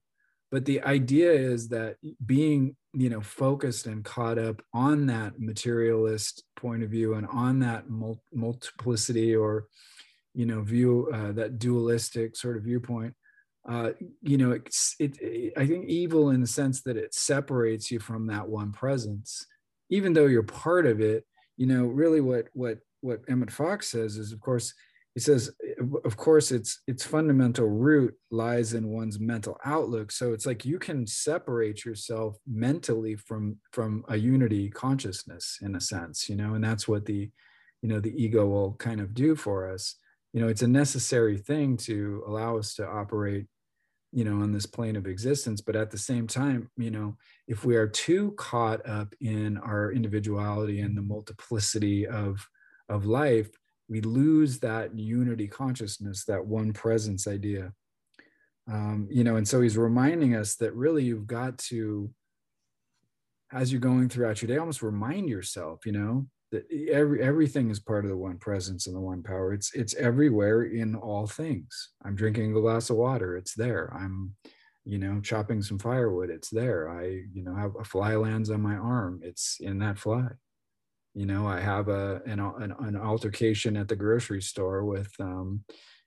but 0.51 0.65
the 0.65 0.81
idea 0.81 1.31
is 1.31 1.69
that 1.69 1.95
being 2.25 2.75
you 2.93 3.09
know 3.09 3.21
focused 3.21 3.85
and 3.85 4.03
caught 4.03 4.37
up 4.37 4.61
on 4.73 5.05
that 5.05 5.39
materialist 5.39 6.43
point 6.55 6.83
of 6.83 6.89
view 6.89 7.13
and 7.13 7.27
on 7.27 7.59
that 7.59 7.89
mul- 7.89 8.23
multiplicity 8.33 9.35
or 9.35 9.67
you 10.33 10.45
know 10.45 10.61
view 10.61 11.09
uh, 11.13 11.31
that 11.31 11.57
dualistic 11.59 12.35
sort 12.35 12.57
of 12.57 12.63
viewpoint 12.63 13.13
uh, 13.67 13.91
you 14.21 14.37
know, 14.37 14.51
it's, 14.51 14.95
it, 14.99 15.17
it, 15.19 15.53
I 15.57 15.65
think 15.65 15.87
evil 15.87 16.29
in 16.29 16.41
the 16.41 16.47
sense 16.47 16.81
that 16.83 16.97
it 16.97 17.15
separates 17.15 17.89
you 17.89 17.99
from 17.99 18.27
that 18.27 18.47
one 18.47 18.71
presence, 18.71 19.45
even 19.89 20.13
though 20.13 20.25
you're 20.25 20.43
part 20.43 20.85
of 20.85 21.01
it. 21.01 21.25
You 21.57 21.67
know, 21.67 21.85
really, 21.85 22.21
what 22.21 22.47
what 22.53 22.79
what 23.01 23.21
Emmett 23.29 23.51
Fox 23.51 23.89
says 23.89 24.17
is, 24.17 24.31
of 24.31 24.39
course, 24.39 24.73
he 25.13 25.21
says, 25.21 25.51
of 26.03 26.17
course, 26.17 26.51
its 26.51 26.81
its 26.87 27.05
fundamental 27.05 27.69
root 27.69 28.13
lies 28.31 28.73
in 28.73 28.89
one's 28.89 29.19
mental 29.19 29.57
outlook. 29.63 30.11
So 30.11 30.33
it's 30.33 30.45
like 30.45 30.65
you 30.65 30.77
can 30.77 31.07
separate 31.07 31.85
yourself 31.85 32.37
mentally 32.45 33.15
from 33.15 33.57
from 33.71 34.03
a 34.09 34.17
unity 34.17 34.69
consciousness, 34.69 35.59
in 35.61 35.75
a 35.75 35.81
sense, 35.81 36.27
you 36.27 36.35
know, 36.35 36.55
and 36.55 36.63
that's 36.63 36.87
what 36.87 37.05
the, 37.05 37.31
you 37.81 37.89
know, 37.89 38.01
the 38.01 38.21
ego 38.21 38.45
will 38.45 38.73
kind 38.73 38.99
of 38.99 39.13
do 39.13 39.35
for 39.35 39.71
us. 39.71 39.95
You 40.33 40.41
know, 40.41 40.49
it's 40.49 40.63
a 40.63 40.67
necessary 40.67 41.37
thing 41.37 41.77
to 41.77 42.23
allow 42.27 42.57
us 42.57 42.73
to 42.75 42.85
operate 42.85 43.45
you 44.11 44.23
know 44.23 44.41
on 44.41 44.51
this 44.51 44.65
plane 44.65 44.95
of 44.95 45.07
existence 45.07 45.61
but 45.61 45.75
at 45.75 45.91
the 45.91 45.97
same 45.97 46.27
time 46.27 46.69
you 46.77 46.91
know 46.91 47.15
if 47.47 47.65
we 47.65 47.75
are 47.75 47.87
too 47.87 48.31
caught 48.37 48.87
up 48.87 49.13
in 49.19 49.57
our 49.57 49.91
individuality 49.91 50.79
and 50.81 50.97
the 50.97 51.01
multiplicity 51.01 52.07
of 52.07 52.47
of 52.89 53.05
life 53.05 53.49
we 53.87 54.01
lose 54.01 54.59
that 54.59 54.97
unity 54.97 55.47
consciousness 55.47 56.25
that 56.25 56.43
one 56.43 56.73
presence 56.73 57.27
idea. 57.27 57.71
Um, 58.67 59.07
you 59.11 59.23
know 59.23 59.35
and 59.35 59.47
so 59.47 59.61
he's 59.61 59.77
reminding 59.77 60.35
us 60.35 60.55
that 60.55 60.73
really 60.73 61.03
you've 61.03 61.27
got 61.27 61.57
to 61.69 62.09
as 63.53 63.71
you're 63.71 63.79
going 63.79 64.09
throughout 64.09 64.41
your 64.41 64.47
day 64.47 64.57
almost 64.57 64.81
remind 64.81 65.29
yourself 65.29 65.85
you 65.85 65.91
know 65.91 66.25
every 66.91 67.21
everything 67.21 67.69
is 67.69 67.79
part 67.79 68.05
of 68.05 68.11
the 68.11 68.17
one 68.17 68.37
presence 68.37 68.87
and 68.87 68.95
the 68.95 68.99
one 68.99 69.23
power. 69.23 69.53
It's 69.53 69.73
it's 69.73 69.95
everywhere 69.95 70.63
in 70.63 70.95
all 70.95 71.27
things. 71.27 71.91
I'm 72.03 72.15
drinking 72.15 72.55
a 72.55 72.61
glass 72.61 72.89
of 72.89 72.97
water 72.97 73.37
it's 73.37 73.53
there. 73.53 73.93
I'm 73.93 74.35
you 74.83 74.97
know 74.97 75.19
chopping 75.21 75.61
some 75.61 75.79
firewood 75.79 76.29
it's 76.29 76.49
there. 76.49 76.89
I 76.89 77.21
you 77.33 77.43
know 77.43 77.55
have 77.55 77.73
a 77.79 77.83
fly 77.83 78.15
lands 78.15 78.49
on 78.49 78.61
my 78.61 78.75
arm 78.75 79.21
it's 79.23 79.57
in 79.59 79.79
that 79.79 79.99
fly. 79.99 80.27
You 81.13 81.25
know 81.25 81.47
i 81.47 81.61
have 81.61 81.87
a 81.87 82.21
an, 82.25 82.39
an, 82.39 82.75
an 82.79 82.97
altercation 82.97 83.77
at 83.77 83.87
the 83.87 83.95
grocery 83.95 84.41
store 84.41 84.83
with 84.83 85.11
um 85.19 85.63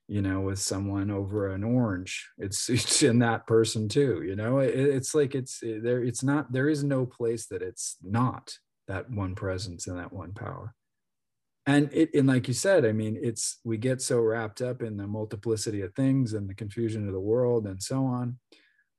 you 0.07 0.21
know 0.21 0.41
with 0.41 0.59
someone 0.59 1.09
over 1.11 1.49
an 1.49 1.63
orange. 1.63 2.29
It's 2.37 2.69
it's 2.75 3.01
in 3.03 3.19
that 3.19 3.47
person 3.47 3.89
too 3.89 4.23
you 4.23 4.35
know? 4.35 4.59
It, 4.59 4.75
it's 4.75 5.15
like 5.15 5.35
it's 5.35 5.59
there 5.61 6.03
it's 6.03 6.23
not 6.23 6.51
there 6.51 6.69
is 6.69 6.83
no 6.83 7.05
place 7.05 7.47
that 7.47 7.61
it's 7.61 7.97
not 8.03 8.53
that 8.89 9.09
one 9.09 9.35
presence 9.35 9.87
and 9.87 9.97
that 9.97 10.11
one 10.11 10.33
power. 10.33 10.75
And 11.65 11.89
it 11.93 12.09
and 12.13 12.27
like 12.27 12.47
you 12.47 12.53
said 12.53 12.83
i 12.83 12.91
mean 12.91 13.17
it's 13.21 13.59
we 13.63 13.77
get 13.77 14.01
so 14.01 14.19
wrapped 14.19 14.61
up 14.61 14.81
in 14.81 14.97
the 14.97 15.05
multiplicity 15.05 15.81
of 15.81 15.93
things 15.93 16.33
and 16.33 16.49
the 16.49 16.55
confusion 16.55 17.05
of 17.05 17.13
the 17.13 17.19
world 17.19 17.67
and 17.67 17.81
so 17.81 18.05
on 18.05 18.39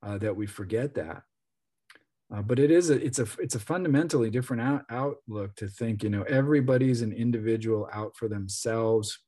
uh, 0.03 0.17
that 0.19 0.35
we 0.35 0.47
forget 0.47 0.93
that. 0.95 1.23
Uh, 2.33 2.41
but 2.41 2.59
it 2.59 2.71
is 2.71 2.89
a 2.89 3.03
it's 3.05 3.19
a 3.19 3.27
it's 3.39 3.55
a 3.55 3.59
fundamentally 3.59 4.29
different 4.29 4.61
out, 4.61 4.83
outlook 4.89 5.53
to 5.55 5.67
think 5.67 6.01
you 6.01 6.09
know 6.09 6.23
everybody's 6.23 7.01
an 7.01 7.11
individual 7.11 7.89
out 7.91 8.15
for 8.15 8.29
themselves 8.29 9.19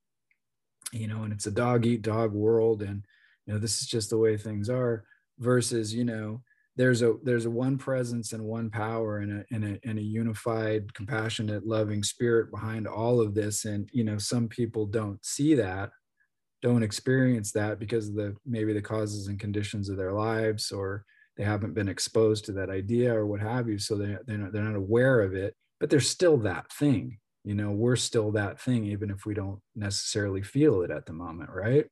you 0.93 1.08
know 1.08 1.24
and 1.24 1.34
it's 1.34 1.48
a 1.48 1.51
dog 1.51 1.86
eat 1.86 2.01
dog 2.01 2.32
world. 2.32 2.82
And 2.82 3.03
you 3.46 3.53
know 3.53 3.60
this 3.60 3.82
is 3.82 3.88
just 3.88 4.10
the 4.10 4.17
way 4.17 4.38
things 4.38 4.70
are 4.70 5.03
versus 5.39 5.93
you 5.93 6.05
know 6.05 6.41
there's 6.75 7.01
a 7.01 7.15
there's 7.24 7.46
a 7.46 7.51
one 7.51 7.77
presence 7.77 8.34
and 8.34 8.44
one 8.44 8.70
power 8.70 9.20
and 9.20 9.42
a, 9.42 9.46
and 9.51 9.63
a 9.63 9.80
and 9.88 10.00
a 10.00 10.03
unified 10.03 10.94
compassionate 10.94 11.68
loving 11.68 12.03
spirit 12.03 12.50
behind 12.51 12.88
all 12.88 13.22
of 13.22 13.36
this. 13.36 13.65
And 13.65 13.89
you 13.94 14.03
know 14.03 14.18
some 14.18 14.48
people 14.48 14.86
don't 14.86 15.24
see 15.24 15.56
that 15.56 15.92
don't 16.62 16.82
experience 16.82 17.51
that 17.51 17.77
because 17.77 18.08
of 18.08 18.15
the 18.15 18.36
maybe 18.46 18.72
the 18.74 18.82
causes 18.82 19.27
and 19.27 19.39
conditions 19.39 19.89
of 19.89 19.98
their 19.98 20.13
lives 20.13 20.72
or 20.72 21.06
they 21.36 21.44
haven't 21.44 21.74
been 21.74 21.89
exposed 21.89 22.46
to 22.46 22.53
that 22.53 22.70
idea 22.70 23.13
or 23.13 23.25
what 23.25 23.42
have 23.42 23.68
you. 23.68 23.77
So 23.77 23.96
they, 23.96 24.15
they're, 24.25 24.38
not, 24.38 24.53
they're 24.53 24.63
not 24.63 24.75
aware 24.75 25.22
of 25.22 25.34
it 25.34 25.56
but 25.80 25.89
they're 25.89 26.00
still 26.00 26.38
that 26.38 26.72
thing 26.72 27.18
you 27.44 27.53
know 27.53 27.72
we're 27.72 27.98
still 27.98 28.32
that 28.32 28.58
thing 28.58 28.86
even 28.86 29.10
if 29.10 29.25
we 29.25 29.34
don't 29.34 29.60
necessarily 29.75 30.42
feel 30.42 30.82
it 30.82 30.89
at 30.89 31.06
the 31.06 31.12
moment 31.12 31.50
right? 31.53 31.86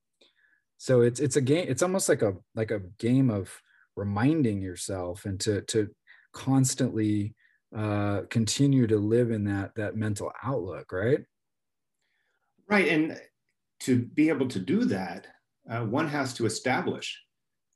So 0.77 1.01
it's 1.01 1.19
it's 1.19 1.35
a 1.35 1.41
game 1.41 1.65
it's 1.67 1.83
almost 1.83 2.07
like 2.07 2.21
a 2.21 2.33
like 2.55 2.71
a 2.71 2.79
game 2.97 3.29
of 3.29 3.51
reminding 3.95 4.61
yourself 4.61 5.25
and 5.25 5.39
to 5.41 5.61
to 5.63 5.89
constantly 6.33 7.35
uh, 7.75 8.21
continue 8.29 8.87
to 8.87 8.97
live 8.97 9.31
in 9.31 9.43
that 9.45 9.71
that 9.75 9.95
mental 9.95 10.31
outlook, 10.43 10.91
right? 10.91 11.23
Right, 12.67 12.87
and 12.87 13.19
to 13.81 13.99
be 13.99 14.29
able 14.29 14.47
to 14.47 14.59
do 14.59 14.85
that, 14.85 15.27
uh, 15.69 15.81
one 15.81 16.07
has 16.07 16.33
to 16.35 16.45
establish 16.45 17.19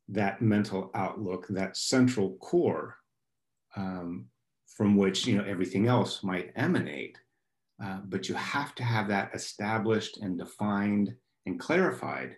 that 0.09 0.41
mental 0.41 0.91
outlook, 0.93 1.47
that 1.49 1.75
central 1.75 2.35
core 2.37 2.97
um, 3.75 4.27
from 4.67 4.95
which 4.95 5.25
you 5.25 5.37
know 5.37 5.43
everything 5.43 5.87
else 5.87 6.23
might 6.23 6.51
emanate. 6.55 7.17
Uh, 7.83 7.99
but 8.05 8.29
you 8.29 8.35
have 8.35 8.73
to 8.75 8.83
have 8.83 9.09
that 9.09 9.31
established 9.33 10.17
and 10.17 10.37
defined 10.37 11.13
and 11.45 11.59
clarified 11.59 12.35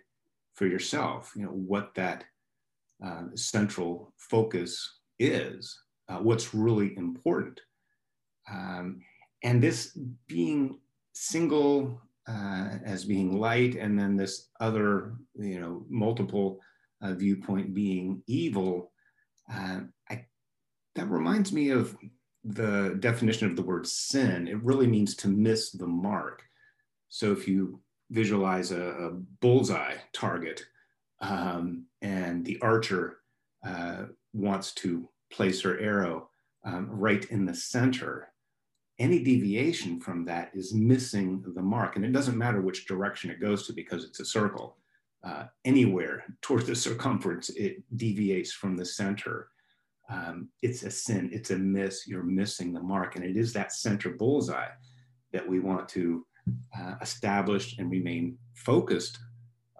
for 0.54 0.66
yourself. 0.66 1.32
You 1.36 1.44
know 1.44 1.50
what 1.50 1.94
that 1.94 2.24
uh, 3.04 3.24
central 3.34 4.12
focus 4.16 4.98
is, 5.18 5.78
uh, 6.08 6.18
what's 6.18 6.54
really 6.54 6.96
important. 6.96 7.60
Um, 8.50 9.00
and 9.44 9.62
this 9.62 9.96
being 10.26 10.78
single 11.12 12.00
uh, 12.28 12.70
as 12.84 13.04
being 13.04 13.38
light, 13.38 13.74
and 13.76 13.98
then 13.98 14.16
this 14.16 14.48
other, 14.60 15.14
you 15.34 15.60
know, 15.60 15.84
multiple 15.88 16.60
uh, 17.02 17.14
viewpoint 17.14 17.74
being 17.74 18.22
evil, 18.26 18.92
uh, 19.52 19.80
I, 20.10 20.26
that 20.94 21.08
reminds 21.08 21.52
me 21.52 21.70
of 21.70 21.96
the 22.44 22.96
definition 23.00 23.48
of 23.48 23.56
the 23.56 23.62
word 23.62 23.86
sin. 23.86 24.48
It 24.48 24.62
really 24.62 24.86
means 24.86 25.14
to 25.16 25.28
miss 25.28 25.70
the 25.70 25.86
mark. 25.86 26.42
So 27.08 27.32
if 27.32 27.48
you 27.48 27.80
visualize 28.10 28.72
a, 28.72 28.82
a 28.82 29.10
bullseye 29.40 29.96
target, 30.12 30.64
um, 31.20 31.84
and 32.02 32.44
the 32.44 32.58
archer 32.62 33.18
uh, 33.66 34.04
wants 34.32 34.72
to 34.72 35.08
place 35.32 35.60
her 35.62 35.78
arrow 35.78 36.30
um, 36.64 36.88
right 36.90 37.24
in 37.26 37.44
the 37.44 37.54
center. 37.54 38.32
Any 38.98 39.22
deviation 39.22 40.00
from 40.00 40.24
that 40.24 40.50
is 40.54 40.74
missing 40.74 41.42
the 41.54 41.62
mark. 41.62 41.96
And 41.96 42.04
it 42.04 42.12
doesn't 42.12 42.36
matter 42.36 42.60
which 42.60 42.86
direction 42.86 43.30
it 43.30 43.40
goes 43.40 43.66
to 43.66 43.72
because 43.72 44.04
it's 44.04 44.20
a 44.20 44.24
circle. 44.24 44.76
Uh, 45.24 45.44
anywhere 45.64 46.24
towards 46.42 46.66
the 46.66 46.74
circumference, 46.88 47.48
it 47.50 47.82
deviates 47.96 48.52
from 48.52 48.76
the 48.76 48.84
center. 48.84 49.48
Um, 50.10 50.48
it's 50.62 50.84
a 50.84 50.90
sin, 50.90 51.28
it's 51.32 51.50
a 51.50 51.58
miss, 51.58 52.06
you're 52.06 52.22
missing 52.22 52.72
the 52.72 52.82
mark. 52.82 53.16
And 53.16 53.24
it 53.24 53.36
is 53.36 53.52
that 53.52 53.72
center 53.72 54.10
bullseye 54.10 54.70
that 55.32 55.46
we 55.46 55.60
want 55.60 55.88
to 55.90 56.24
uh, 56.78 56.94
establish 57.02 57.78
and 57.78 57.90
remain 57.90 58.38
focused 58.54 59.18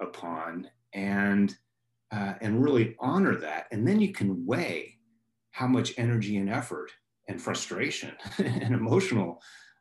upon 0.00 0.68
and 0.92 1.56
uh, 2.12 2.34
and 2.40 2.62
really 2.62 2.96
honor 2.98 3.36
that 3.36 3.66
and 3.70 3.86
then 3.86 4.00
you 4.00 4.12
can 4.12 4.44
weigh 4.46 4.96
how 5.50 5.66
much 5.66 5.92
energy 5.98 6.36
and 6.36 6.48
effort 6.50 6.90
and 7.28 7.40
frustration 7.40 8.12
and 8.38 8.74
emotional 8.74 9.40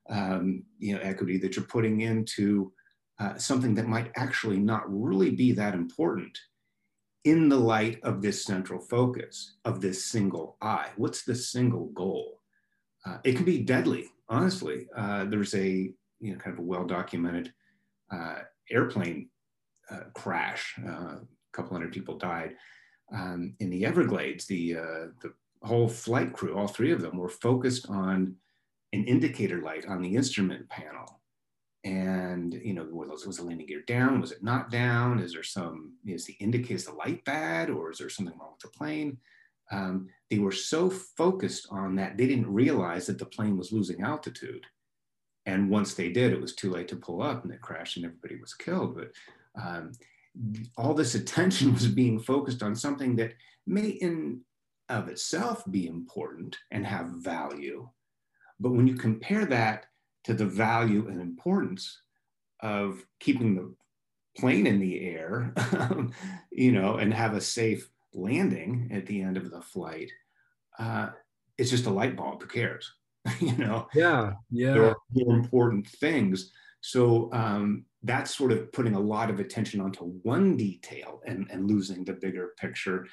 um, 0.09 0.63
you 0.79 0.93
know 0.93 1.01
equity 1.01 1.37
that 1.37 1.55
you're 1.55 1.65
putting 1.65 2.01
into 2.01 2.71
uh, 3.19 3.35
something 3.37 3.73
that 3.75 3.87
might 3.87 4.11
actually 4.15 4.57
not 4.57 4.83
really 4.87 5.31
be 5.31 5.51
that 5.51 5.73
important 5.73 6.37
in 7.23 7.49
the 7.49 7.57
light 7.57 7.99
of 8.03 8.21
this 8.21 8.45
central 8.45 8.79
focus 8.79 9.57
of 9.65 9.81
this 9.81 10.05
single 10.05 10.55
eye. 10.61 10.89
What's 10.95 11.23
the 11.23 11.35
single 11.35 11.87
goal? 11.87 12.41
Uh, 13.05 13.17
it 13.23 13.35
can 13.35 13.43
be 13.43 13.63
deadly, 13.63 14.05
honestly. 14.29 14.87
Uh, 14.95 15.25
there's 15.25 15.53
a 15.55 15.91
you 16.19 16.33
know 16.33 16.37
kind 16.37 16.53
of 16.53 16.59
a 16.59 16.65
well 16.65 16.85
documented 16.85 17.53
uh, 18.11 18.39
airplane 18.71 19.29
uh, 19.91 20.05
crash. 20.13 20.75
A 21.53 21.57
couple 21.57 21.73
hundred 21.73 21.91
people 21.91 22.17
died 22.17 22.55
um, 23.13 23.55
in 23.59 23.69
the 23.69 23.85
Everglades. 23.85 24.45
The 24.45 24.77
uh, 24.77 25.05
the 25.21 25.33
whole 25.63 25.87
flight 25.87 26.33
crew, 26.33 26.55
all 26.55 26.67
three 26.67 26.91
of 26.91 27.01
them, 27.01 27.17
were 27.17 27.29
focused 27.29 27.89
on 27.89 28.35
an 28.93 29.03
indicator 29.05 29.61
light 29.61 29.85
on 29.85 30.01
the 30.01 30.15
instrument 30.15 30.69
panel. 30.69 31.21
And 31.83 32.53
you 32.53 32.73
know, 32.73 32.87
was, 32.91 33.25
was 33.25 33.37
the 33.37 33.43
landing 33.43 33.67
gear 33.67 33.83
down? 33.87 34.19
Was 34.19 34.31
it 34.31 34.43
not 34.43 34.71
down? 34.71 35.19
Is 35.19 35.33
there 35.33 35.43
some? 35.43 35.93
Is 36.05 36.25
the 36.25 36.35
indicator 36.39 36.75
is 36.75 36.85
the 36.85 36.93
light 36.93 37.23
bad, 37.23 37.69
or 37.69 37.91
is 37.91 37.99
there 37.99 38.09
something 38.09 38.37
wrong 38.37 38.51
with 38.53 38.71
the 38.71 38.77
plane? 38.77 39.17
Um, 39.71 40.09
they 40.29 40.39
were 40.39 40.51
so 40.51 40.89
focused 40.89 41.67
on 41.71 41.95
that 41.95 42.17
they 42.17 42.27
didn't 42.27 42.51
realize 42.51 43.07
that 43.07 43.19
the 43.19 43.25
plane 43.25 43.57
was 43.57 43.71
losing 43.71 44.01
altitude. 44.01 44.65
And 45.45 45.69
once 45.69 45.93
they 45.93 46.09
did, 46.09 46.33
it 46.33 46.41
was 46.41 46.55
too 46.55 46.71
late 46.71 46.89
to 46.89 46.97
pull 46.97 47.21
up, 47.21 47.43
and 47.43 47.53
it 47.53 47.61
crashed, 47.61 47.95
and 47.95 48.05
everybody 48.05 48.35
was 48.35 48.53
killed. 48.53 48.97
But 48.97 49.11
um, 49.61 49.93
all 50.77 50.93
this 50.93 51.15
attention 51.15 51.73
was 51.75 51.87
being 51.87 52.19
focused 52.19 52.63
on 52.63 52.75
something 52.75 53.15
that 53.17 53.33
may 53.65 53.89
in 53.89 54.41
of 54.89 55.09
itself 55.09 55.63
be 55.69 55.87
important 55.87 56.57
and 56.71 56.85
have 56.85 57.07
value. 57.07 57.89
But 58.59 58.71
when 58.71 58.87
you 58.87 58.95
compare 58.95 59.45
that 59.45 59.87
to 60.23 60.33
the 60.33 60.45
value 60.45 61.07
and 61.07 61.21
importance 61.21 62.01
of 62.61 63.05
keeping 63.19 63.55
the 63.55 63.73
plane 64.37 64.67
in 64.67 64.79
the 64.79 65.01
air, 65.01 65.53
you 66.51 66.71
know, 66.71 66.95
and 66.95 67.13
have 67.13 67.33
a 67.33 67.41
safe 67.41 67.89
landing 68.13 68.89
at 68.93 69.05
the 69.05 69.21
end 69.21 69.37
of 69.37 69.51
the 69.51 69.61
flight. 69.61 70.11
Uh, 70.79 71.09
it's 71.57 71.69
just 71.69 71.85
a 71.85 71.91
light 71.91 72.15
bulb. 72.15 72.41
Who 72.41 72.47
cares? 72.47 72.91
you 73.39 73.55
know? 73.57 73.87
Yeah, 73.93 74.33
yeah. 74.51 74.73
There 74.73 74.85
are 74.85 74.97
more 75.11 75.35
important 75.35 75.87
things. 75.87 76.51
So 76.81 77.29
um, 77.33 77.85
that's 78.07 78.35
sort 78.35 78.51
of 78.51 78.71
putting 78.71 78.95
a 78.95 78.99
lot 78.99 79.29
of 79.29 79.39
attention 79.39 79.81
onto 79.81 80.05
one 80.23 80.57
detail 80.57 81.21
and, 81.25 81.47
and 81.51 81.67
losing 81.67 82.03
the 82.03 82.13
bigger 82.13 82.53
picture. 82.59 83.05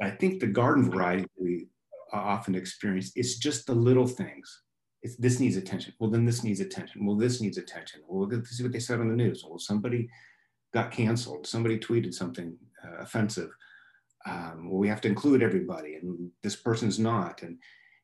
I 0.00 0.10
think 0.10 0.40
the 0.40 0.46
garden 0.46 0.90
variety 0.90 1.26
we 1.36 1.66
often 2.12 2.54
experience 2.54 3.12
is 3.16 3.38
just 3.38 3.66
the 3.66 3.74
little 3.74 4.06
things. 4.06 4.62
It's, 5.02 5.16
this 5.16 5.40
needs 5.40 5.56
attention. 5.56 5.94
Well, 5.98 6.10
then 6.10 6.24
this 6.24 6.44
needs 6.44 6.60
attention. 6.60 7.06
Well, 7.06 7.16
this 7.16 7.40
needs 7.40 7.58
attention. 7.58 8.02
Well, 8.06 8.28
let's 8.28 8.50
see 8.50 8.62
what 8.62 8.72
they 8.72 8.78
said 8.78 9.00
on 9.00 9.08
the 9.08 9.16
news. 9.16 9.44
Well, 9.46 9.58
somebody 9.58 10.08
got 10.72 10.90
canceled. 10.90 11.46
Somebody 11.46 11.78
tweeted 11.78 12.14
something 12.14 12.56
uh, 12.84 13.02
offensive. 13.02 13.50
Um, 14.26 14.70
well, 14.70 14.78
we 14.78 14.88
have 14.88 15.00
to 15.02 15.08
include 15.08 15.42
everybody, 15.42 15.96
and 15.96 16.30
this 16.42 16.56
person's 16.56 16.98
not. 16.98 17.42
And 17.42 17.58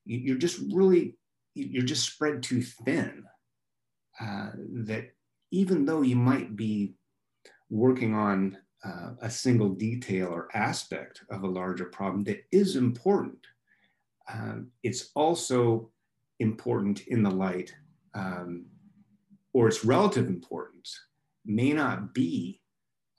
you, 0.04 0.34
are 0.34 0.38
just 0.38 0.60
really, 0.72 1.16
you're 1.54 1.82
just 1.82 2.12
spread 2.12 2.42
too 2.42 2.62
thin. 2.62 3.24
Uh, 4.20 4.50
that 4.84 5.12
even 5.50 5.84
though 5.84 6.02
you 6.02 6.16
might 6.16 6.56
be 6.56 6.94
working 7.68 8.14
on 8.14 8.56
uh, 8.84 9.10
a 9.20 9.30
single 9.30 9.70
detail 9.70 10.28
or 10.28 10.48
aspect 10.54 11.22
of 11.30 11.42
a 11.42 11.48
larger 11.48 11.86
problem 11.86 12.24
that 12.24 12.42
is 12.50 12.76
important, 12.76 13.38
um, 14.32 14.68
it's 14.82 15.10
also 15.14 15.90
important 16.38 17.02
in 17.08 17.22
the 17.22 17.30
light, 17.30 17.74
um, 18.14 18.66
or 19.52 19.68
its 19.68 19.84
relative 19.84 20.28
importance 20.28 20.98
may 21.44 21.72
not 21.72 22.14
be 22.14 22.60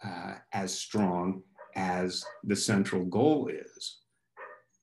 uh, 0.04 0.36
as 0.54 0.74
strong 0.74 1.44
as 1.76 2.24
the 2.44 2.56
central 2.56 3.06
goal 3.06 3.50
is. 3.50 4.00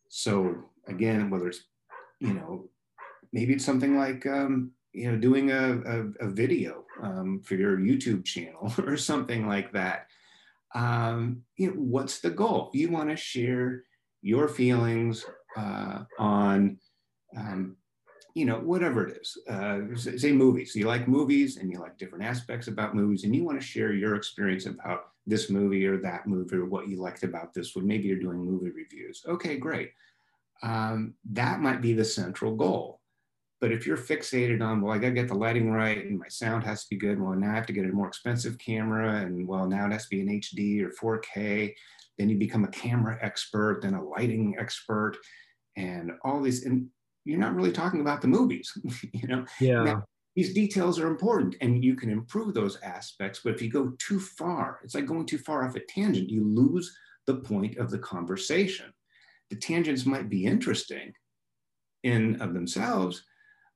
So 0.08 0.54
again, 0.86 1.30
whether 1.30 1.48
it's, 1.48 1.62
you 2.20 2.34
know, 2.34 2.68
maybe 3.32 3.54
it's 3.54 3.64
something 3.64 3.96
like, 3.96 4.26
um, 4.26 4.72
you 4.98 5.10
know, 5.10 5.18
doing 5.18 5.50
a, 5.50 5.80
a, 5.86 6.26
a 6.26 6.28
video 6.28 6.84
um, 7.02 7.40
for 7.44 7.54
your 7.54 7.78
YouTube 7.78 8.24
channel 8.24 8.72
or 8.86 8.96
something 8.96 9.46
like 9.46 9.72
that. 9.72 10.08
Um, 10.74 11.42
you 11.56 11.68
know, 11.68 11.74
what's 11.74 12.20
the 12.20 12.30
goal? 12.30 12.70
You 12.74 12.90
want 12.90 13.10
to 13.10 13.16
share 13.16 13.84
your 14.22 14.48
feelings 14.48 15.24
uh, 15.56 16.04
on 16.18 16.78
um, 17.36 17.76
you 18.34 18.44
know, 18.44 18.58
whatever 18.60 19.04
it 19.06 19.18
is, 19.20 19.36
uh, 19.48 19.80
say 19.96 20.30
movies. 20.30 20.74
You 20.76 20.86
like 20.86 21.08
movies 21.08 21.56
and 21.56 21.72
you 21.72 21.80
like 21.80 21.98
different 21.98 22.24
aspects 22.24 22.68
about 22.68 22.94
movies, 22.94 23.24
and 23.24 23.34
you 23.34 23.42
want 23.42 23.60
to 23.60 23.66
share 23.66 23.92
your 23.92 24.14
experience 24.14 24.66
about 24.66 25.08
this 25.26 25.50
movie 25.50 25.84
or 25.86 25.96
that 25.98 26.26
movie 26.28 26.54
or 26.54 26.66
what 26.66 26.88
you 26.88 27.00
liked 27.00 27.24
about 27.24 27.52
this 27.52 27.74
one. 27.74 27.86
Maybe 27.86 28.06
you're 28.06 28.20
doing 28.20 28.38
movie 28.38 28.70
reviews. 28.70 29.24
Okay, 29.26 29.56
great. 29.56 29.90
Um, 30.62 31.14
that 31.32 31.60
might 31.60 31.80
be 31.80 31.92
the 31.92 32.04
central 32.04 32.54
goal. 32.54 32.97
But 33.60 33.72
if 33.72 33.86
you're 33.86 33.96
fixated 33.96 34.62
on, 34.62 34.80
well, 34.80 34.94
I 34.94 34.98
got 34.98 35.08
to 35.08 35.14
get 35.14 35.28
the 35.28 35.34
lighting 35.34 35.70
right 35.70 36.04
and 36.04 36.18
my 36.18 36.28
sound 36.28 36.62
has 36.64 36.82
to 36.84 36.90
be 36.90 36.96
good. 36.96 37.20
Well, 37.20 37.34
now 37.34 37.50
I 37.50 37.54
have 37.54 37.66
to 37.66 37.72
get 37.72 37.84
a 37.84 37.88
more 37.88 38.06
expensive 38.06 38.56
camera. 38.58 39.16
And 39.16 39.48
well, 39.48 39.66
now 39.66 39.86
it 39.86 39.92
has 39.92 40.04
to 40.04 40.10
be 40.10 40.20
an 40.20 40.28
HD 40.28 40.82
or 40.82 41.20
4K. 41.20 41.74
Then 42.18 42.28
you 42.28 42.36
become 42.36 42.64
a 42.64 42.68
camera 42.68 43.18
expert, 43.20 43.80
then 43.82 43.94
a 43.94 44.04
lighting 44.04 44.56
expert, 44.58 45.16
and 45.76 46.12
all 46.24 46.40
these. 46.40 46.64
And 46.66 46.88
you're 47.24 47.38
not 47.38 47.54
really 47.54 47.72
talking 47.72 48.00
about 48.00 48.22
the 48.22 48.28
movies, 48.28 48.72
you 49.12 49.26
know? 49.28 49.44
Yeah. 49.60 49.82
Now, 49.82 50.04
these 50.38 50.54
details 50.54 51.00
are 51.00 51.08
important 51.08 51.56
and 51.60 51.82
you 51.82 51.96
can 51.96 52.10
improve 52.10 52.54
those 52.54 52.80
aspects, 52.82 53.40
but 53.42 53.54
if 53.54 53.60
you 53.60 53.68
go 53.68 53.92
too 53.98 54.20
far, 54.20 54.78
it's 54.84 54.94
like 54.94 55.04
going 55.04 55.26
too 55.26 55.38
far 55.38 55.66
off 55.66 55.74
a 55.74 55.80
tangent, 55.80 56.30
you 56.30 56.44
lose 56.44 56.96
the 57.26 57.34
point 57.34 57.76
of 57.76 57.90
the 57.90 57.98
conversation. 57.98 58.86
The 59.50 59.56
tangents 59.56 60.06
might 60.06 60.28
be 60.28 60.44
interesting 60.44 61.12
in 62.04 62.40
of 62.40 62.54
themselves, 62.54 63.24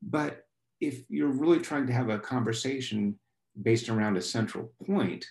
but 0.03 0.45
if 0.81 1.03
you're 1.09 1.29
really 1.29 1.61
trying 1.61 1.87
to 1.87 1.93
have 1.93 2.09
a 2.09 2.19
conversation 2.19 3.19
based 3.63 3.89
around 3.89 4.17
a 4.17 4.23
central 4.23 4.73
point, 4.87 5.25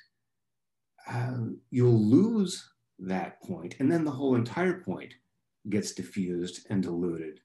uh, 1.08 1.38
you'll 1.72 2.00
lose 2.00 2.70
that 3.00 3.42
point, 3.42 3.76
and 3.80 3.92
then 3.92 4.04
the 4.04 4.12
whole 4.12 4.36
entire 4.36 4.82
point 4.82 5.14
gets 5.70 5.94
diffused 5.94 6.66
and 6.70 6.84
diluted 6.84 7.40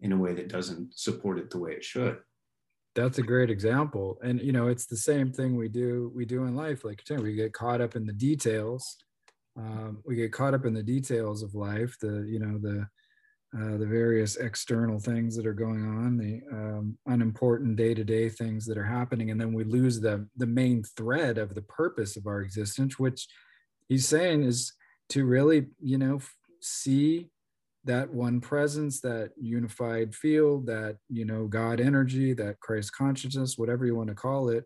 in 0.00 0.12
a 0.12 0.16
way 0.16 0.32
that 0.34 0.48
doesn't 0.48 0.96
support 0.96 1.38
it 1.38 1.50
the 1.50 1.58
way 1.58 1.72
it 1.72 1.84
should. 1.84 2.18
That's 2.94 3.18
a 3.18 3.22
great 3.22 3.50
example. 3.50 4.18
And 4.22 4.40
you 4.40 4.52
know 4.52 4.68
it's 4.68 4.86
the 4.86 4.96
same 4.96 5.32
thing 5.32 5.56
we 5.56 5.68
do 5.68 6.12
we 6.14 6.24
do 6.24 6.44
in 6.44 6.56
life. 6.56 6.84
Like 6.84 7.00
you're 7.00 7.16
saying, 7.16 7.26
we 7.26 7.34
get 7.34 7.52
caught 7.52 7.80
up 7.80 7.96
in 7.96 8.06
the 8.06 8.12
details 8.12 8.96
um, 9.58 9.98
we 10.06 10.14
get 10.14 10.32
caught 10.32 10.54
up 10.54 10.64
in 10.64 10.72
the 10.72 10.82
details 10.82 11.42
of 11.42 11.54
life 11.54 11.96
the 12.00 12.24
you 12.28 12.38
know 12.38 12.58
the 12.58 12.86
uh, 13.56 13.76
the 13.78 13.86
various 13.86 14.36
external 14.36 14.98
things 14.98 15.34
that 15.36 15.46
are 15.46 15.54
going 15.54 15.82
on 15.82 16.18
the 16.18 16.40
um, 16.52 16.98
unimportant 17.06 17.76
day-to-day 17.76 18.28
things 18.28 18.66
that 18.66 18.76
are 18.76 18.84
happening 18.84 19.30
and 19.30 19.40
then 19.40 19.52
we 19.52 19.64
lose 19.64 20.00
the 20.00 20.26
the 20.36 20.46
main 20.46 20.82
thread 20.96 21.38
of 21.38 21.54
the 21.54 21.62
purpose 21.62 22.16
of 22.16 22.26
our 22.26 22.40
existence 22.42 22.98
which 22.98 23.26
he's 23.88 24.06
saying 24.06 24.42
is 24.42 24.72
to 25.08 25.24
really 25.24 25.66
you 25.80 25.96
know 25.96 26.20
see 26.60 27.30
that 27.84 28.12
one 28.12 28.40
presence, 28.40 29.00
that 29.00 29.30
unified 29.40 30.14
field, 30.14 30.66
that 30.66 30.98
you 31.08 31.24
know 31.24 31.46
God 31.46 31.80
energy, 31.80 32.34
that 32.34 32.60
Christ 32.60 32.92
consciousness, 32.92 33.56
whatever 33.56 33.86
you 33.86 33.96
want 33.96 34.08
to 34.08 34.14
call 34.14 34.50
it, 34.50 34.64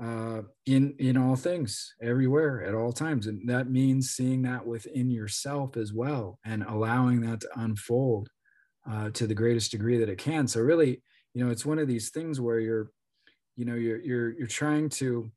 uh, 0.00 0.42
in 0.66 0.94
in 0.98 1.16
all 1.16 1.36
things, 1.36 1.94
everywhere, 2.00 2.62
at 2.64 2.74
all 2.74 2.92
times, 2.92 3.26
and 3.26 3.48
that 3.48 3.70
means 3.70 4.10
seeing 4.10 4.42
that 4.42 4.66
within 4.66 5.10
yourself 5.10 5.76
as 5.76 5.92
well, 5.92 6.38
and 6.44 6.62
allowing 6.62 7.20
that 7.22 7.40
to 7.40 7.48
unfold 7.56 8.28
uh, 8.90 9.10
to 9.10 9.26
the 9.26 9.34
greatest 9.34 9.70
degree 9.70 9.98
that 9.98 10.08
it 10.08 10.18
can. 10.18 10.48
So 10.48 10.60
really, 10.60 11.02
you 11.34 11.44
know, 11.44 11.50
it's 11.50 11.66
one 11.66 11.78
of 11.78 11.88
these 11.88 12.10
things 12.10 12.40
where 12.40 12.58
you're, 12.58 12.90
you 13.56 13.64
know, 13.64 13.74
you're 13.74 14.00
you're 14.00 14.30
you're 14.30 14.46
trying 14.46 14.88
to 14.90 15.30